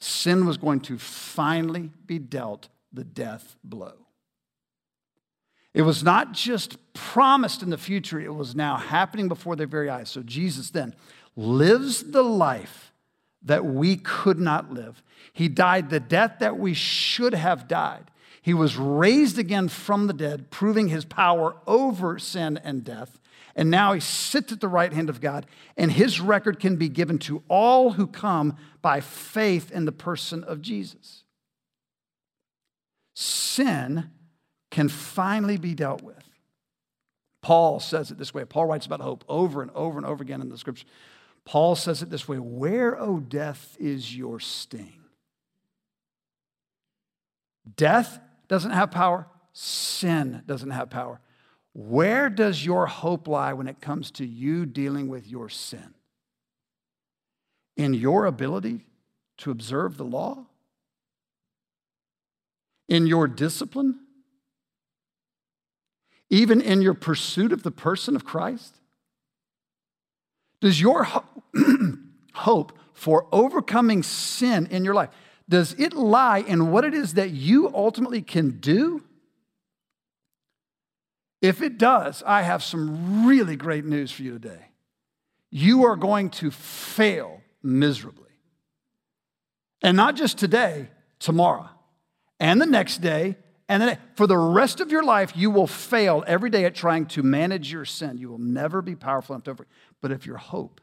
sin 0.00 0.46
was 0.46 0.56
going 0.56 0.80
to 0.80 0.98
finally 0.98 1.90
be 2.06 2.18
dealt 2.18 2.68
the 2.92 3.04
death 3.04 3.56
blow. 3.62 3.94
It 5.74 5.82
was 5.82 6.02
not 6.02 6.32
just 6.32 6.76
promised 6.94 7.62
in 7.62 7.70
the 7.70 7.78
future, 7.78 8.18
it 8.18 8.34
was 8.34 8.56
now 8.56 8.76
happening 8.76 9.28
before 9.28 9.54
their 9.54 9.66
very 9.66 9.90
eyes. 9.90 10.08
So 10.08 10.22
Jesus 10.22 10.70
then 10.70 10.94
lives 11.36 12.02
the 12.02 12.22
life 12.22 12.92
that 13.42 13.64
we 13.64 13.96
could 13.96 14.38
not 14.38 14.72
live. 14.72 15.02
He 15.32 15.48
died 15.48 15.90
the 15.90 16.00
death 16.00 16.36
that 16.40 16.58
we 16.58 16.74
should 16.74 17.34
have 17.34 17.68
died. 17.68 18.10
He 18.42 18.54
was 18.54 18.76
raised 18.76 19.38
again 19.38 19.68
from 19.68 20.06
the 20.06 20.12
dead, 20.12 20.50
proving 20.50 20.88
his 20.88 21.04
power 21.04 21.56
over 21.66 22.18
sin 22.18 22.58
and 22.62 22.84
death. 22.84 23.20
And 23.54 23.70
now 23.70 23.92
he 23.92 24.00
sits 24.00 24.52
at 24.52 24.60
the 24.60 24.68
right 24.68 24.92
hand 24.92 25.10
of 25.10 25.20
God, 25.20 25.44
and 25.76 25.90
his 25.90 26.20
record 26.20 26.60
can 26.60 26.76
be 26.76 26.88
given 26.88 27.18
to 27.20 27.42
all 27.48 27.92
who 27.92 28.06
come 28.06 28.56
by 28.80 29.00
faith 29.00 29.70
in 29.72 29.84
the 29.84 29.92
person 29.92 30.44
of 30.44 30.62
Jesus. 30.62 31.24
Sin 33.14 34.10
can 34.70 34.88
finally 34.88 35.56
be 35.56 35.74
dealt 35.74 36.02
with. 36.02 36.22
Paul 37.42 37.80
says 37.80 38.10
it 38.10 38.18
this 38.18 38.34
way. 38.34 38.44
Paul 38.44 38.66
writes 38.66 38.86
about 38.86 39.00
hope 39.00 39.24
over 39.28 39.62
and 39.62 39.70
over 39.72 39.98
and 39.98 40.06
over 40.06 40.22
again 40.22 40.40
in 40.40 40.48
the 40.48 40.58
scripture. 40.58 40.86
Paul 41.48 41.76
says 41.76 42.02
it 42.02 42.10
this 42.10 42.28
way 42.28 42.36
Where, 42.36 43.00
O 43.00 43.20
death, 43.20 43.74
is 43.80 44.14
your 44.14 44.38
sting? 44.38 45.00
Death 47.74 48.20
doesn't 48.48 48.72
have 48.72 48.90
power, 48.90 49.26
sin 49.54 50.42
doesn't 50.44 50.72
have 50.72 50.90
power. 50.90 51.20
Where 51.72 52.28
does 52.28 52.66
your 52.66 52.84
hope 52.86 53.26
lie 53.26 53.54
when 53.54 53.66
it 53.66 53.80
comes 53.80 54.10
to 54.12 54.26
you 54.26 54.66
dealing 54.66 55.08
with 55.08 55.26
your 55.26 55.48
sin? 55.48 55.94
In 57.78 57.94
your 57.94 58.26
ability 58.26 58.84
to 59.38 59.50
observe 59.50 59.96
the 59.96 60.04
law? 60.04 60.44
In 62.90 63.06
your 63.06 63.26
discipline? 63.26 64.00
Even 66.28 66.60
in 66.60 66.82
your 66.82 66.92
pursuit 66.92 67.52
of 67.52 67.62
the 67.62 67.70
person 67.70 68.14
of 68.14 68.26
Christ? 68.26 68.77
Does 70.60 70.80
your 70.80 71.06
hope 72.34 72.78
for 72.92 73.26
overcoming 73.30 74.02
sin 74.02 74.66
in 74.66 74.84
your 74.84 74.94
life, 74.94 75.10
does 75.48 75.74
it 75.78 75.92
lie 75.92 76.40
in 76.40 76.72
what 76.72 76.84
it 76.84 76.94
is 76.94 77.14
that 77.14 77.30
you 77.30 77.72
ultimately 77.72 78.20
can 78.20 78.58
do? 78.58 79.04
If 81.40 81.62
it 81.62 81.78
does, 81.78 82.22
I 82.26 82.42
have 82.42 82.64
some 82.64 83.24
really 83.26 83.54
great 83.54 83.84
news 83.84 84.10
for 84.10 84.22
you 84.22 84.32
today. 84.32 84.66
You 85.50 85.84
are 85.84 85.96
going 85.96 86.30
to 86.30 86.50
fail 86.50 87.40
miserably. 87.62 88.24
And 89.80 89.96
not 89.96 90.16
just 90.16 90.38
today, 90.38 90.88
tomorrow, 91.20 91.68
and 92.40 92.60
the 92.60 92.66
next 92.66 92.98
day, 92.98 93.36
and 93.68 93.82
then 93.82 93.98
for 94.14 94.26
the 94.26 94.38
rest 94.38 94.80
of 94.80 94.90
your 94.90 95.04
life, 95.04 95.32
you 95.36 95.50
will 95.50 95.66
fail 95.66 96.24
every 96.26 96.48
day 96.48 96.64
at 96.64 96.74
trying 96.74 97.06
to 97.06 97.22
manage 97.22 97.70
your 97.70 97.84
sin. 97.84 98.16
You 98.16 98.30
will 98.30 98.38
never 98.38 98.80
be 98.80 98.96
powerful 98.96 99.34
enough 99.34 99.44
to 99.44 99.50
over. 99.50 99.66
But 100.00 100.10
if 100.10 100.24
your 100.24 100.38
hope 100.38 100.80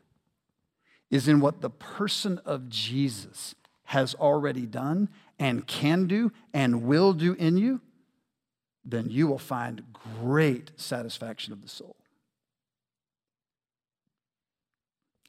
is 1.10 1.28
in 1.28 1.40
what 1.40 1.62
the 1.62 1.70
person 1.70 2.40
of 2.46 2.70
Jesus 2.70 3.56
has 3.86 4.14
already 4.16 4.66
done 4.66 5.10
and 5.40 5.66
can 5.66 6.06
do 6.06 6.32
and 6.54 6.84
will 6.84 7.14
do 7.14 7.34
in 7.34 7.58
you, 7.58 7.82
then 8.84 9.10
you 9.10 9.26
will 9.26 9.40
find 9.40 9.84
great 10.22 10.72
satisfaction 10.76 11.54
of 11.54 11.64
the 11.64 11.68
soul. 11.68 11.96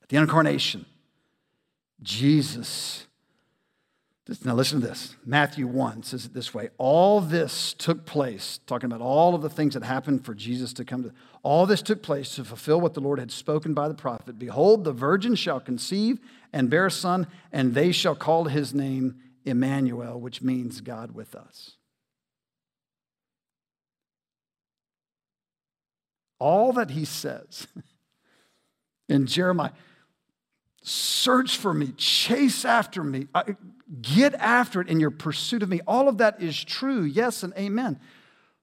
At 0.02 0.10
the 0.10 0.18
incarnation, 0.18 0.84
Jesus 2.02 3.06
now, 4.44 4.54
listen 4.54 4.80
to 4.80 4.86
this. 4.88 5.14
Matthew 5.24 5.68
1 5.68 6.02
says 6.02 6.24
it 6.24 6.34
this 6.34 6.52
way 6.52 6.70
All 6.78 7.20
this 7.20 7.72
took 7.72 8.04
place, 8.04 8.58
talking 8.66 8.90
about 8.90 9.00
all 9.00 9.36
of 9.36 9.42
the 9.42 9.50
things 9.50 9.74
that 9.74 9.84
happened 9.84 10.24
for 10.24 10.34
Jesus 10.34 10.72
to 10.74 10.84
come 10.84 11.04
to, 11.04 11.12
all 11.44 11.64
this 11.64 11.80
took 11.80 12.02
place 12.02 12.34
to 12.34 12.44
fulfill 12.44 12.80
what 12.80 12.94
the 12.94 13.00
Lord 13.00 13.20
had 13.20 13.30
spoken 13.30 13.72
by 13.72 13.86
the 13.86 13.94
prophet. 13.94 14.36
Behold, 14.36 14.82
the 14.82 14.92
virgin 14.92 15.36
shall 15.36 15.60
conceive 15.60 16.18
and 16.52 16.68
bear 16.68 16.86
a 16.86 16.90
son, 16.90 17.28
and 17.52 17.74
they 17.74 17.92
shall 17.92 18.16
call 18.16 18.46
his 18.46 18.74
name 18.74 19.14
Emmanuel, 19.44 20.18
which 20.18 20.42
means 20.42 20.80
God 20.80 21.12
with 21.12 21.36
us. 21.36 21.76
All 26.40 26.72
that 26.72 26.90
he 26.90 27.04
says 27.04 27.68
in 29.08 29.26
Jeremiah, 29.26 29.70
search 30.86 31.56
for 31.56 31.74
me, 31.74 31.88
chase 31.96 32.64
after 32.64 33.02
me, 33.02 33.26
uh, 33.34 33.42
get 34.00 34.34
after 34.34 34.80
it 34.80 34.88
in 34.88 35.00
your 35.00 35.10
pursuit 35.10 35.64
of 35.64 35.68
me. 35.68 35.80
All 35.84 36.08
of 36.08 36.18
that 36.18 36.40
is 36.40 36.62
true, 36.62 37.02
yes 37.02 37.42
and 37.42 37.52
amen. 37.54 37.98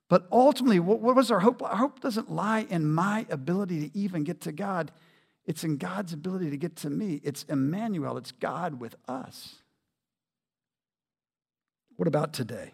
But 0.08 0.28
ultimately, 0.32 0.80
what 0.80 1.02
was 1.02 1.32
our 1.32 1.42
hope? 1.42 1.62
Our 1.62 1.76
hope 1.76 2.00
doesn't 2.00 2.32
lie 2.32 2.66
in 2.70 2.90
my 2.90 3.26
ability 3.30 3.90
to 3.90 3.98
even 3.98 4.24
get 4.24 4.40
to 4.42 4.54
God. 4.54 4.92
It's 5.46 5.66
in 5.66 5.76
God's 5.76 6.14
ability 6.14 6.50
to 6.50 6.58
get 6.58 6.78
to 6.78 6.90
me. 6.90 7.20
It's 7.26 7.44
Emmanuel, 7.44 8.18
it's 8.18 8.32
God 8.32 8.80
with 8.80 8.96
us. 9.08 9.56
What 11.98 12.08
about 12.08 12.32
today? 12.32 12.72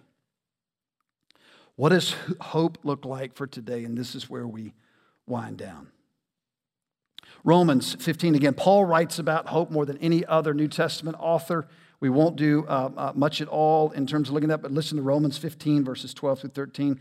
What 1.75 1.89
does 1.89 2.13
hope 2.39 2.77
look 2.83 3.03
like 3.03 3.35
for 3.35 3.47
today? 3.47 3.83
And 3.83 3.97
this 3.97 4.13
is 4.13 4.29
where 4.29 4.45
we 4.45 4.73
wind 5.25 5.57
down. 5.57 5.87
Romans 7.43 7.95
15, 7.95 8.35
again, 8.35 8.53
Paul 8.53 8.85
writes 8.85 9.19
about 9.19 9.47
hope 9.47 9.71
more 9.71 9.85
than 9.85 9.97
any 9.97 10.25
other 10.25 10.53
New 10.53 10.67
Testament 10.67 11.17
author. 11.19 11.67
We 11.99 12.09
won't 12.09 12.35
do 12.35 12.65
uh, 12.67 12.89
uh, 12.95 13.11
much 13.15 13.41
at 13.41 13.47
all 13.47 13.91
in 13.91 14.07
terms 14.07 14.29
of 14.29 14.33
looking 14.33 14.51
at 14.51 14.61
that, 14.61 14.61
but 14.61 14.71
listen 14.71 14.97
to 14.97 15.03
Romans 15.03 15.37
15, 15.37 15.83
verses 15.83 16.13
12 16.13 16.41
through 16.41 16.49
13. 16.51 16.99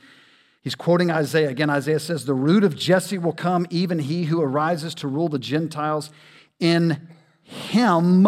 He's 0.63 0.75
quoting 0.75 1.11
Isaiah. 1.11 1.49
Again, 1.49 1.71
Isaiah 1.71 2.01
says, 2.01 2.25
The 2.25 2.35
root 2.35 2.65
of 2.65 2.77
Jesse 2.77 3.19
will 3.19 3.33
come, 3.33 3.67
even 3.71 4.01
he 4.01 4.25
who 4.25 4.43
arises 4.43 4.95
to 4.97 5.09
rule 5.09 5.29
the 5.29 5.39
Gentiles. 5.39 6.11
In 6.59 7.09
him 7.43 8.27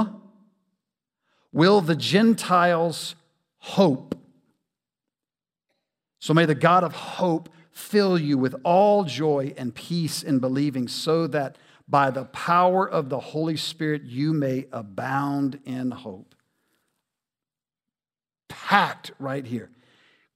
will 1.52 1.80
the 1.80 1.96
Gentiles 1.96 3.16
hope. 3.58 4.14
So 6.20 6.32
may 6.34 6.46
the 6.46 6.54
God 6.54 6.84
of 6.84 6.92
hope 6.92 7.48
fill 7.72 8.18
you 8.18 8.38
with 8.38 8.54
all 8.62 9.04
joy 9.04 9.54
and 9.56 9.74
peace 9.74 10.22
in 10.22 10.38
believing, 10.38 10.86
so 10.86 11.26
that 11.26 11.56
by 11.90 12.10
the 12.10 12.24
power 12.26 12.88
of 12.88 13.08
the 13.08 13.18
Holy 13.18 13.56
Spirit, 13.56 14.02
you 14.04 14.32
may 14.32 14.66
abound 14.70 15.58
in 15.64 15.90
hope. 15.90 16.34
Packed 18.48 19.10
right 19.18 19.44
here. 19.44 19.70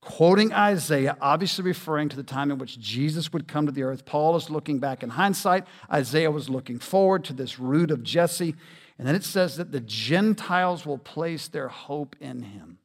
Quoting 0.00 0.52
Isaiah, 0.52 1.16
obviously 1.20 1.64
referring 1.64 2.10
to 2.10 2.16
the 2.16 2.24
time 2.24 2.50
in 2.50 2.58
which 2.58 2.78
Jesus 2.78 3.32
would 3.32 3.48
come 3.48 3.66
to 3.66 3.72
the 3.72 3.84
earth. 3.84 4.04
Paul 4.04 4.36
is 4.36 4.50
looking 4.50 4.80
back 4.80 5.02
in 5.02 5.10
hindsight. 5.10 5.64
Isaiah 5.90 6.30
was 6.30 6.50
looking 6.50 6.78
forward 6.78 7.24
to 7.24 7.32
this 7.32 7.58
root 7.58 7.90
of 7.90 8.02
Jesse. 8.02 8.54
And 8.98 9.08
then 9.08 9.14
it 9.14 9.24
says 9.24 9.56
that 9.56 9.72
the 9.72 9.80
Gentiles 9.80 10.84
will 10.84 10.98
place 10.98 11.48
their 11.48 11.68
hope 11.68 12.16
in 12.20 12.42
him. 12.42 12.78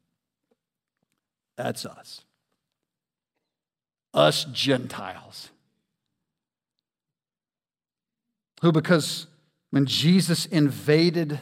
That's 1.58 1.86
us. 1.86 2.22
Us 4.14 4.46
Gentiles 4.46 5.50
who, 8.62 8.72
because 8.72 9.28
when 9.72 9.86
Jesus 9.86 10.46
invaded 10.46 11.40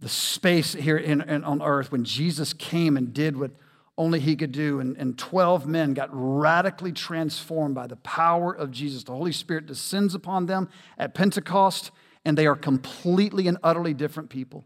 the 0.00 0.08
space 0.08 0.72
here 0.72 0.96
in, 0.96 1.20
in, 1.22 1.44
on 1.44 1.62
earth, 1.62 1.90
when 1.90 2.04
Jesus 2.04 2.52
came 2.52 2.96
and 2.96 3.14
did 3.14 3.36
what 3.36 3.52
only 3.98 4.20
he 4.20 4.36
could 4.36 4.52
do, 4.52 4.78
and, 4.78 4.96
and 4.98 5.18
12 5.18 5.66
men 5.66 5.94
got 5.94 6.10
radically 6.12 6.92
transformed 6.92 7.74
by 7.74 7.86
the 7.86 7.96
power 7.96 8.52
of 8.52 8.70
Jesus. 8.70 9.04
The 9.04 9.12
Holy 9.12 9.32
Spirit 9.32 9.66
descends 9.66 10.14
upon 10.14 10.46
them 10.46 10.68
at 10.98 11.14
Pentecost, 11.14 11.90
and 12.24 12.36
they 12.36 12.46
are 12.46 12.56
completely 12.56 13.48
and 13.48 13.56
utterly 13.62 13.94
different 13.94 14.28
people. 14.28 14.64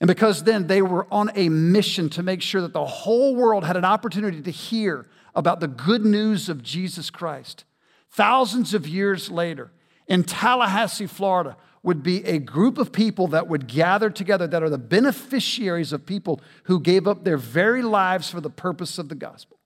And 0.00 0.08
because 0.08 0.42
then 0.42 0.66
they 0.66 0.82
were 0.82 1.06
on 1.10 1.30
a 1.34 1.48
mission 1.48 2.10
to 2.10 2.22
make 2.22 2.42
sure 2.42 2.60
that 2.60 2.74
the 2.74 2.84
whole 2.84 3.34
world 3.34 3.64
had 3.64 3.76
an 3.76 3.84
opportunity 3.84 4.42
to 4.42 4.50
hear 4.50 5.06
about 5.34 5.60
the 5.60 5.68
good 5.68 6.04
news 6.04 6.48
of 6.48 6.62
Jesus 6.62 7.08
Christ. 7.08 7.64
Thousands 8.10 8.74
of 8.74 8.86
years 8.86 9.30
later, 9.30 9.70
in 10.06 10.24
Tallahassee, 10.24 11.06
Florida, 11.06 11.56
would 11.82 12.02
be 12.02 12.24
a 12.24 12.38
group 12.38 12.78
of 12.78 12.92
people 12.92 13.28
that 13.28 13.46
would 13.46 13.66
gather 13.66 14.08
together 14.08 14.46
that 14.46 14.62
are 14.62 14.70
the 14.70 14.78
beneficiaries 14.78 15.92
of 15.92 16.06
people 16.06 16.40
who 16.64 16.80
gave 16.80 17.06
up 17.06 17.24
their 17.24 17.36
very 17.36 17.82
lives 17.82 18.30
for 18.30 18.40
the 18.40 18.50
purpose 18.50 18.98
of 18.98 19.08
the 19.08 19.14
gospel. 19.14 19.58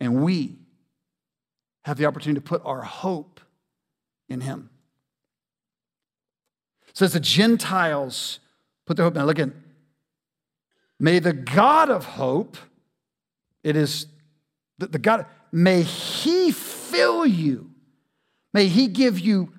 And 0.00 0.22
we 0.22 0.56
have 1.84 1.96
the 1.96 2.06
opportunity 2.06 2.40
to 2.40 2.46
put 2.46 2.62
our 2.64 2.82
hope 2.82 3.40
in 4.28 4.40
him. 4.40 4.70
It 6.88 6.96
says 6.96 7.12
the 7.12 7.20
Gentiles 7.20 8.38
put 8.86 8.96
their 8.96 9.04
hope. 9.04 9.14
Now 9.14 9.24
look 9.24 9.40
at, 9.40 9.50
may 11.00 11.18
the 11.18 11.32
God 11.32 11.90
of 11.90 12.04
hope, 12.04 12.56
it 13.64 13.74
is 13.74 14.06
the, 14.78 14.86
the 14.86 14.98
God, 14.98 15.26
may 15.50 15.82
he 15.82 16.52
fill 16.52 17.26
you 17.26 17.70
May 18.58 18.66
He 18.66 18.88
give 18.88 19.20
you 19.20 19.52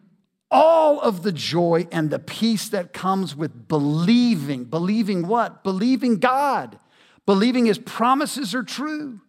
all 0.51 0.99
of 0.99 1.23
the 1.23 1.31
joy 1.31 1.87
and 1.89 2.09
the 2.09 2.19
peace 2.19 2.67
that 2.67 2.91
comes 2.91 3.33
with 3.33 3.69
believing. 3.69 4.65
Believing 4.65 5.25
what? 5.25 5.63
Believing 5.63 6.19
God, 6.19 6.77
believing 7.25 7.65
His 7.65 7.79
promises 7.79 8.53
are 8.53 8.61
true, 8.61 9.21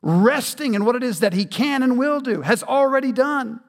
resting 0.00 0.72
in 0.72 0.86
what 0.86 0.96
it 0.96 1.02
is 1.02 1.20
that 1.20 1.34
He 1.34 1.44
can 1.44 1.82
and 1.82 1.98
will 1.98 2.18
do, 2.20 2.40
has 2.40 2.62
already 2.62 3.12
done. 3.12 3.60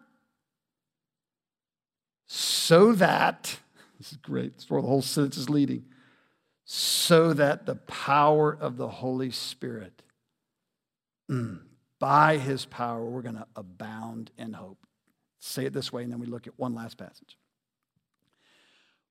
So 2.26 2.94
that, 2.94 3.60
this 3.98 4.14
is 4.14 4.18
great, 4.20 4.54
is 4.58 4.70
where 4.70 4.82
the 4.82 4.88
whole 4.88 5.02
sentence 5.02 5.36
is 5.36 5.50
leading, 5.50 5.84
so 6.64 7.34
that 7.34 7.66
the 7.66 7.76
power 7.76 8.58
of 8.58 8.78
the 8.78 8.88
Holy 8.88 9.32
Spirit 9.32 10.02
mm, 11.30 11.60
by 12.00 12.38
his 12.38 12.64
power, 12.64 13.04
we're 13.04 13.22
going 13.22 13.36
to 13.36 13.48
abound 13.58 14.32
in 14.38 14.54
hope. 14.54 14.78
Say 15.46 15.66
it 15.66 15.74
this 15.74 15.92
way, 15.92 16.04
and 16.04 16.12
then 16.12 16.20
we 16.20 16.26
look 16.26 16.48
at 16.48 16.58
one 16.58 16.74
last 16.74 16.98
passage. 16.98 17.38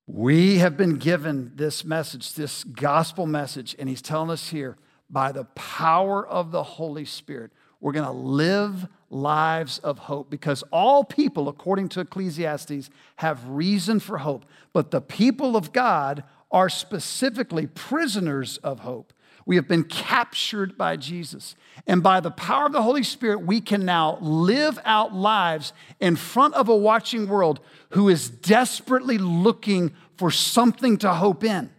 We 0.06 0.58
have 0.58 0.78
been 0.78 0.96
given 0.96 1.52
this 1.56 1.84
message, 1.84 2.32
this 2.32 2.64
gospel 2.64 3.26
message, 3.26 3.76
and 3.78 3.86
he's 3.86 4.00
telling 4.00 4.30
us 4.30 4.48
here 4.48 4.78
by 5.10 5.30
the 5.32 5.44
power 5.44 6.26
of 6.26 6.50
the 6.50 6.62
Holy 6.62 7.04
Spirit, 7.04 7.52
we're 7.80 7.92
going 7.92 8.06
to 8.06 8.12
live 8.12 8.88
lives 9.10 9.78
of 9.80 9.98
hope 9.98 10.30
because 10.30 10.64
all 10.72 11.04
people, 11.04 11.48
according 11.48 11.90
to 11.90 12.00
Ecclesiastes, 12.00 12.88
have 13.16 13.46
reason 13.46 14.00
for 14.00 14.18
hope. 14.18 14.46
But 14.72 14.90
the 14.90 15.02
people 15.02 15.54
of 15.54 15.74
God 15.74 16.24
are 16.50 16.70
specifically 16.70 17.66
prisoners 17.66 18.56
of 18.58 18.80
hope. 18.80 19.12
We 19.44 19.56
have 19.56 19.66
been 19.66 19.84
captured 19.84 20.78
by 20.78 20.96
Jesus. 20.96 21.56
And 21.86 22.02
by 22.02 22.20
the 22.20 22.30
power 22.30 22.66
of 22.66 22.72
the 22.72 22.82
Holy 22.82 23.02
Spirit, 23.02 23.42
we 23.42 23.60
can 23.60 23.84
now 23.84 24.18
live 24.20 24.78
out 24.84 25.12
lives 25.12 25.72
in 26.00 26.16
front 26.16 26.54
of 26.54 26.68
a 26.68 26.76
watching 26.76 27.28
world 27.28 27.60
who 27.90 28.08
is 28.08 28.30
desperately 28.30 29.18
looking 29.18 29.92
for 30.16 30.30
something 30.30 30.96
to 30.98 31.12
hope 31.14 31.42
in. 31.42 31.70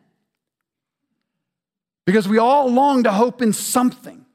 Because 2.05 2.27
we 2.27 2.37
all 2.37 2.69
long 2.69 3.03
to 3.03 3.11
hope 3.11 3.41
in 3.41 3.53
something. 3.53 4.25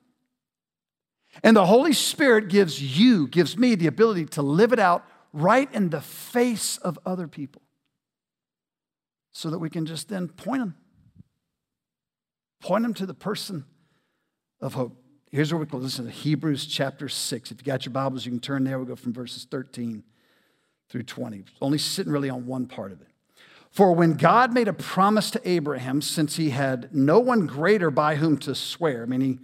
And 1.43 1.57
the 1.57 1.67
Holy 1.67 1.93
Spirit 1.93 2.49
gives 2.49 2.99
you, 2.99 3.29
gives 3.29 3.57
me 3.57 3.75
the 3.75 3.87
ability 3.87 4.27
to 4.27 4.43
live 4.43 4.73
it 4.73 4.79
out 4.79 5.05
right 5.33 5.73
in 5.75 5.91
the 5.91 6.01
face 6.01 6.79
of 6.79 6.99
other 7.05 7.29
people 7.29 7.62
so 9.33 9.51
that 9.51 9.59
we 9.59 9.71
can 9.71 9.87
just 9.87 10.09
then 10.09 10.29
point 10.29 10.61
them. 10.61 10.75
Point 12.61 12.83
them 12.83 12.94
to 12.94 13.07
the 13.07 13.14
person 13.14 13.64
of 14.61 14.75
hope. 14.75 14.97
Here's 15.31 15.53
where 15.53 15.61
we 15.61 15.66
go. 15.66 15.77
Listen 15.77 16.07
to 16.07 16.11
Hebrews 16.11 16.66
chapter 16.66 17.09
6. 17.09 17.51
If 17.51 17.59
you 17.59 17.64
got 17.64 17.85
your 17.85 17.92
Bibles, 17.92 18.25
you 18.25 18.33
can 18.33 18.40
turn 18.40 18.64
there. 18.64 18.79
We'll 18.79 18.87
go 18.87 18.97
from 18.97 19.12
verses 19.12 19.47
13 19.51 20.03
through 20.88 21.03
20. 21.03 21.44
Only 21.61 21.79
sitting 21.79 22.12
really 22.12 22.31
on 22.31 22.47
one 22.47 22.66
part 22.66 22.92
of 22.92 23.01
it. 23.01 23.09
For 23.71 23.92
when 23.92 24.14
God 24.14 24.55
made 24.55 24.68
a 24.68 24.73
promise 24.73 25.31
to 25.33 25.49
Abraham, 25.49 26.01
since 26.01 26.37
he 26.37 26.51
had 26.51 26.94
no 26.94 27.21
one 27.21 27.47
greater 27.47 27.90
by 27.90 28.16
whom 28.16 28.38
to 28.38 28.55
swear, 28.55 29.03
I 29.03 29.07
mean, 29.07 29.21
he, 29.21 29.38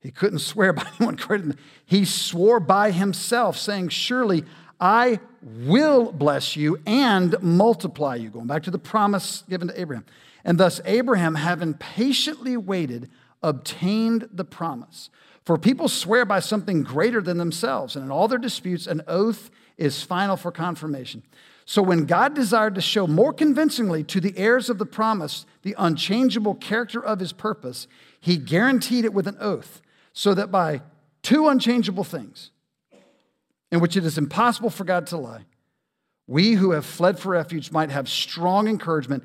he 0.00 0.10
couldn't 0.10 0.38
swear 0.40 0.72
by 0.72 0.86
anyone 0.98 1.16
greater 1.16 1.46
than 1.46 1.58
he 1.84 2.04
swore 2.04 2.60
by 2.60 2.90
himself, 2.90 3.56
saying, 3.56 3.88
Surely 3.88 4.44
I 4.78 5.20
will 5.42 6.12
bless 6.12 6.56
you 6.56 6.78
and 6.86 7.34
multiply 7.40 8.16
you. 8.16 8.28
Going 8.28 8.46
back 8.46 8.64
to 8.64 8.70
the 8.70 8.78
promise 8.78 9.44
given 9.48 9.68
to 9.68 9.80
Abraham. 9.80 10.04
And 10.44 10.58
thus, 10.58 10.80
Abraham, 10.84 11.36
having 11.36 11.74
patiently 11.74 12.56
waited, 12.56 13.10
obtained 13.42 14.28
the 14.32 14.44
promise. 14.44 15.10
For 15.44 15.58
people 15.58 15.88
swear 15.88 16.24
by 16.24 16.40
something 16.40 16.82
greater 16.82 17.20
than 17.20 17.38
themselves, 17.38 17.96
and 17.96 18.04
in 18.04 18.10
all 18.10 18.28
their 18.28 18.38
disputes, 18.38 18.86
an 18.86 19.02
oath 19.08 19.50
is 19.76 20.02
final 20.02 20.36
for 20.36 20.52
confirmation. 20.52 21.22
So 21.64 21.82
when 21.82 22.06
God 22.06 22.34
desired 22.34 22.74
to 22.74 22.80
show 22.80 23.06
more 23.06 23.32
convincingly 23.32 24.04
to 24.04 24.20
the 24.20 24.36
heirs 24.36 24.68
of 24.68 24.78
the 24.78 24.86
promise 24.86 25.46
the 25.62 25.74
unchangeable 25.78 26.54
character 26.54 27.04
of 27.04 27.20
his 27.20 27.32
purpose, 27.32 27.86
he 28.20 28.36
guaranteed 28.36 29.04
it 29.04 29.14
with 29.14 29.26
an 29.26 29.36
oath, 29.40 29.80
so 30.12 30.34
that 30.34 30.50
by 30.50 30.82
two 31.22 31.48
unchangeable 31.48 32.04
things, 32.04 32.50
in 33.70 33.80
which 33.80 33.96
it 33.96 34.04
is 34.04 34.18
impossible 34.18 34.70
for 34.70 34.84
God 34.84 35.06
to 35.08 35.16
lie, 35.16 35.44
we 36.26 36.52
who 36.54 36.72
have 36.72 36.86
fled 36.86 37.18
for 37.18 37.30
refuge 37.30 37.72
might 37.72 37.90
have 37.90 38.08
strong 38.08 38.68
encouragement 38.68 39.24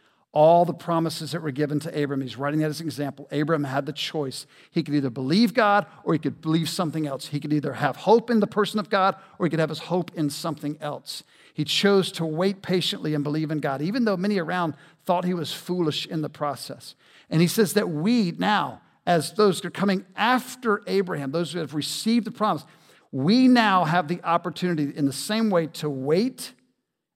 All 0.33 0.63
the 0.63 0.73
promises 0.73 1.33
that 1.33 1.41
were 1.41 1.51
given 1.51 1.81
to 1.81 2.03
Abram, 2.03 2.21
he's 2.21 2.37
writing 2.37 2.61
that 2.61 2.69
as 2.69 2.79
an 2.79 2.87
example. 2.87 3.27
Abram 3.31 3.65
had 3.65 3.85
the 3.85 3.91
choice. 3.91 4.47
He 4.69 4.81
could 4.81 4.95
either 4.95 5.09
believe 5.09 5.53
God 5.53 5.85
or 6.05 6.13
he 6.13 6.19
could 6.19 6.39
believe 6.39 6.69
something 6.69 7.05
else. 7.05 7.27
He 7.27 7.39
could 7.41 7.51
either 7.51 7.73
have 7.73 7.97
hope 7.97 8.29
in 8.29 8.39
the 8.39 8.47
person 8.47 8.79
of 8.79 8.89
God 8.89 9.15
or 9.37 9.45
he 9.45 9.49
could 9.49 9.59
have 9.59 9.69
his 9.69 9.79
hope 9.79 10.11
in 10.15 10.29
something 10.29 10.77
else. 10.79 11.23
He 11.53 11.65
chose 11.65 12.13
to 12.13 12.25
wait 12.25 12.61
patiently 12.61 13.13
and 13.13 13.25
believe 13.25 13.51
in 13.51 13.59
God, 13.59 13.81
even 13.81 14.05
though 14.05 14.15
many 14.15 14.39
around 14.39 14.75
thought 15.05 15.25
he 15.25 15.33
was 15.33 15.51
foolish 15.51 16.05
in 16.05 16.21
the 16.21 16.29
process. 16.29 16.95
And 17.29 17.41
he 17.41 17.47
says 17.47 17.73
that 17.73 17.89
we 17.89 18.31
now, 18.31 18.81
as 19.05 19.33
those 19.33 19.59
that 19.59 19.67
are 19.67 19.71
coming 19.71 20.05
after 20.15 20.81
Abraham, 20.87 21.31
those 21.31 21.51
who 21.51 21.59
have 21.59 21.73
received 21.73 22.25
the 22.25 22.31
promise, 22.31 22.63
we 23.11 23.49
now 23.49 23.83
have 23.83 24.07
the 24.07 24.23
opportunity 24.23 24.95
in 24.95 25.05
the 25.05 25.13
same 25.13 25.49
way 25.49 25.67
to 25.67 25.89
wait 25.89 26.53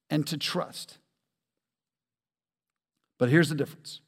and 0.09 0.27
to 0.27 0.37
trust. 0.37 0.97
But 3.17 3.29
here's 3.29 3.49
the 3.49 3.55
difference 3.55 4.01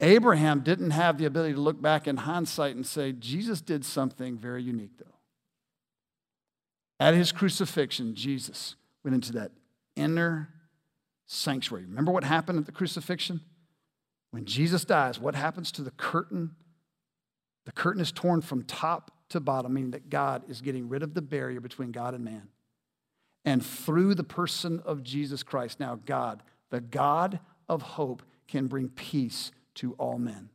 Abraham 0.00 0.60
didn't 0.60 0.90
have 0.90 1.18
the 1.18 1.24
ability 1.24 1.54
to 1.54 1.60
look 1.60 1.80
back 1.80 2.06
in 2.06 2.18
hindsight 2.18 2.76
and 2.76 2.86
say, 2.86 3.12
Jesus 3.12 3.60
did 3.60 3.84
something 3.84 4.36
very 4.36 4.62
unique, 4.62 4.98
though. 4.98 5.06
At 7.00 7.14
his 7.14 7.32
crucifixion, 7.32 8.14
Jesus 8.14 8.76
went 9.02 9.14
into 9.14 9.32
that 9.32 9.52
inner 9.96 10.48
sanctuary. 11.26 11.84
Remember 11.84 12.12
what 12.12 12.24
happened 12.24 12.58
at 12.58 12.66
the 12.66 12.72
crucifixion? 12.72 13.40
When 14.30 14.44
Jesus 14.44 14.84
dies, 14.84 15.18
what 15.18 15.34
happens 15.34 15.70
to 15.72 15.82
the 15.82 15.90
curtain? 15.92 16.56
The 17.66 17.72
curtain 17.72 18.02
is 18.02 18.12
torn 18.12 18.40
from 18.40 18.64
top 18.64 19.10
to 19.30 19.40
bottom, 19.40 19.74
meaning 19.74 19.92
that 19.92 20.10
God 20.10 20.42
is 20.48 20.60
getting 20.60 20.88
rid 20.88 21.02
of 21.02 21.14
the 21.14 21.22
barrier 21.22 21.60
between 21.60 21.92
God 21.92 22.14
and 22.14 22.24
man. 22.24 22.48
And 23.44 23.64
through 23.64 24.14
the 24.14 24.24
person 24.24 24.82
of 24.84 25.02
Jesus 25.02 25.42
Christ, 25.42 25.78
now 25.80 26.00
God, 26.04 26.42
the 26.70 26.80
God 26.80 27.40
of 27.68 27.82
hope, 27.82 28.22
can 28.46 28.66
bring 28.66 28.88
peace 28.88 29.50
to 29.74 29.92
all 29.94 30.18
men. 30.18 30.50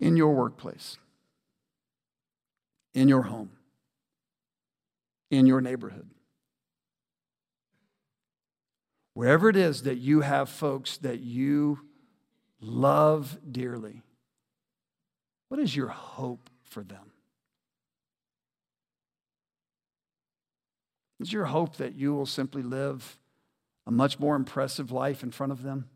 in 0.00 0.16
your 0.16 0.32
workplace, 0.34 0.96
in 2.94 3.08
your 3.08 3.22
home, 3.22 3.50
in 5.30 5.46
your 5.46 5.60
neighborhood. 5.60 6.08
Wherever 9.14 9.48
it 9.48 9.56
is 9.56 9.82
that 9.82 9.96
you 9.96 10.20
have 10.20 10.48
folks 10.48 10.96
that 10.98 11.20
you 11.20 11.80
love 12.60 13.38
dearly, 13.50 14.02
what 15.48 15.58
is 15.58 15.74
your 15.74 15.88
hope 15.88 16.48
for 16.62 16.84
them? 16.84 17.10
Is 21.20 21.32
your 21.32 21.46
hope 21.46 21.76
that 21.76 21.94
you 21.94 22.14
will 22.14 22.26
simply 22.26 22.62
live 22.62 23.18
a 23.86 23.90
much 23.90 24.20
more 24.20 24.36
impressive 24.36 24.92
life 24.92 25.22
in 25.22 25.30
front 25.30 25.52
of 25.52 25.62
them? 25.62 25.88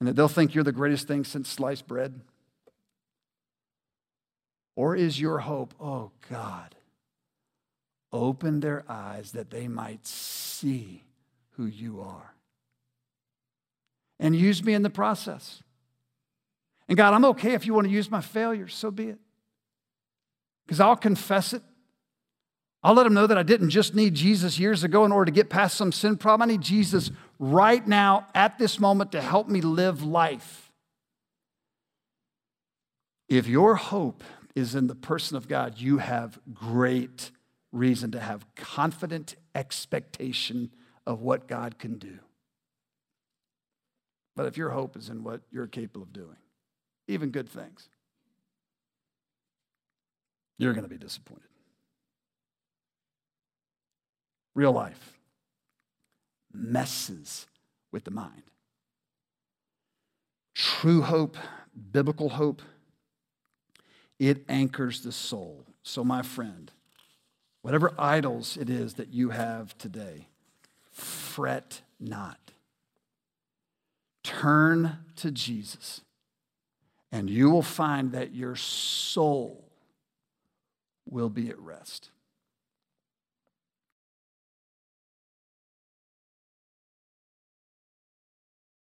and 0.00 0.08
that 0.08 0.16
they'll 0.16 0.28
think 0.28 0.54
you're 0.54 0.64
the 0.64 0.72
greatest 0.72 1.08
thing 1.08 1.24
since 1.24 1.48
sliced 1.48 1.86
bread? 1.86 2.20
Or 4.76 4.94
is 4.94 5.20
your 5.20 5.40
hope, 5.40 5.74
oh 5.80 6.12
God, 6.30 6.76
open 8.12 8.60
their 8.60 8.84
eyes 8.88 9.32
that 9.32 9.50
they 9.50 9.66
might 9.66 10.06
see 10.06 11.02
who 11.52 11.66
you 11.66 12.00
are? 12.00 12.34
And 14.20 14.36
use 14.36 14.62
me 14.62 14.74
in 14.74 14.82
the 14.82 14.90
process. 14.90 15.62
And 16.88 16.96
God, 16.96 17.12
I'm 17.12 17.24
okay 17.26 17.54
if 17.54 17.66
you 17.66 17.74
want 17.74 17.86
to 17.86 17.92
use 17.92 18.10
my 18.10 18.20
failures, 18.20 18.74
so 18.74 18.90
be 18.90 19.08
it. 19.08 19.18
Because 20.64 20.80
I'll 20.80 20.96
confess 20.96 21.52
it 21.52 21.62
I'll 22.82 22.94
let 22.94 23.04
them 23.04 23.14
know 23.14 23.26
that 23.26 23.36
I 23.36 23.42
didn't 23.42 23.70
just 23.70 23.94
need 23.94 24.14
Jesus 24.14 24.58
years 24.58 24.84
ago 24.84 25.04
in 25.04 25.10
order 25.10 25.26
to 25.26 25.34
get 25.34 25.50
past 25.50 25.76
some 25.76 25.90
sin 25.90 26.16
problem. 26.16 26.48
I 26.48 26.52
need 26.52 26.60
Jesus 26.62 27.10
right 27.38 27.86
now 27.86 28.28
at 28.34 28.58
this 28.58 28.78
moment 28.78 29.12
to 29.12 29.20
help 29.20 29.48
me 29.48 29.60
live 29.60 30.02
life. 30.04 30.70
If 33.28 33.48
your 33.48 33.74
hope 33.74 34.22
is 34.54 34.74
in 34.74 34.86
the 34.86 34.94
person 34.94 35.36
of 35.36 35.48
God, 35.48 35.78
you 35.78 35.98
have 35.98 36.38
great 36.54 37.30
reason 37.72 38.12
to 38.12 38.20
have 38.20 38.46
confident 38.54 39.36
expectation 39.54 40.70
of 41.06 41.20
what 41.20 41.48
God 41.48 41.78
can 41.78 41.98
do. 41.98 42.18
But 44.36 44.46
if 44.46 44.56
your 44.56 44.70
hope 44.70 44.96
is 44.96 45.08
in 45.08 45.24
what 45.24 45.40
you're 45.50 45.66
capable 45.66 46.02
of 46.02 46.12
doing, 46.12 46.36
even 47.08 47.30
good 47.30 47.48
things, 47.48 47.88
you're 50.58 50.72
going 50.72 50.84
to 50.84 50.88
be 50.88 50.96
disappointed. 50.96 51.42
Real 54.58 54.72
life, 54.72 55.16
messes 56.52 57.46
with 57.92 58.02
the 58.02 58.10
mind. 58.10 58.42
True 60.52 61.00
hope, 61.00 61.36
biblical 61.92 62.30
hope, 62.30 62.60
it 64.18 64.44
anchors 64.48 65.02
the 65.02 65.12
soul. 65.12 65.64
So, 65.84 66.02
my 66.02 66.22
friend, 66.22 66.72
whatever 67.62 67.94
idols 67.96 68.56
it 68.56 68.68
is 68.68 68.94
that 68.94 69.14
you 69.14 69.30
have 69.30 69.78
today, 69.78 70.26
fret 70.90 71.82
not. 72.00 72.50
Turn 74.24 74.98
to 75.16 75.30
Jesus, 75.30 76.00
and 77.12 77.30
you 77.30 77.48
will 77.48 77.62
find 77.62 78.10
that 78.10 78.34
your 78.34 78.56
soul 78.56 79.70
will 81.08 81.30
be 81.30 81.48
at 81.48 81.58
rest. 81.60 82.10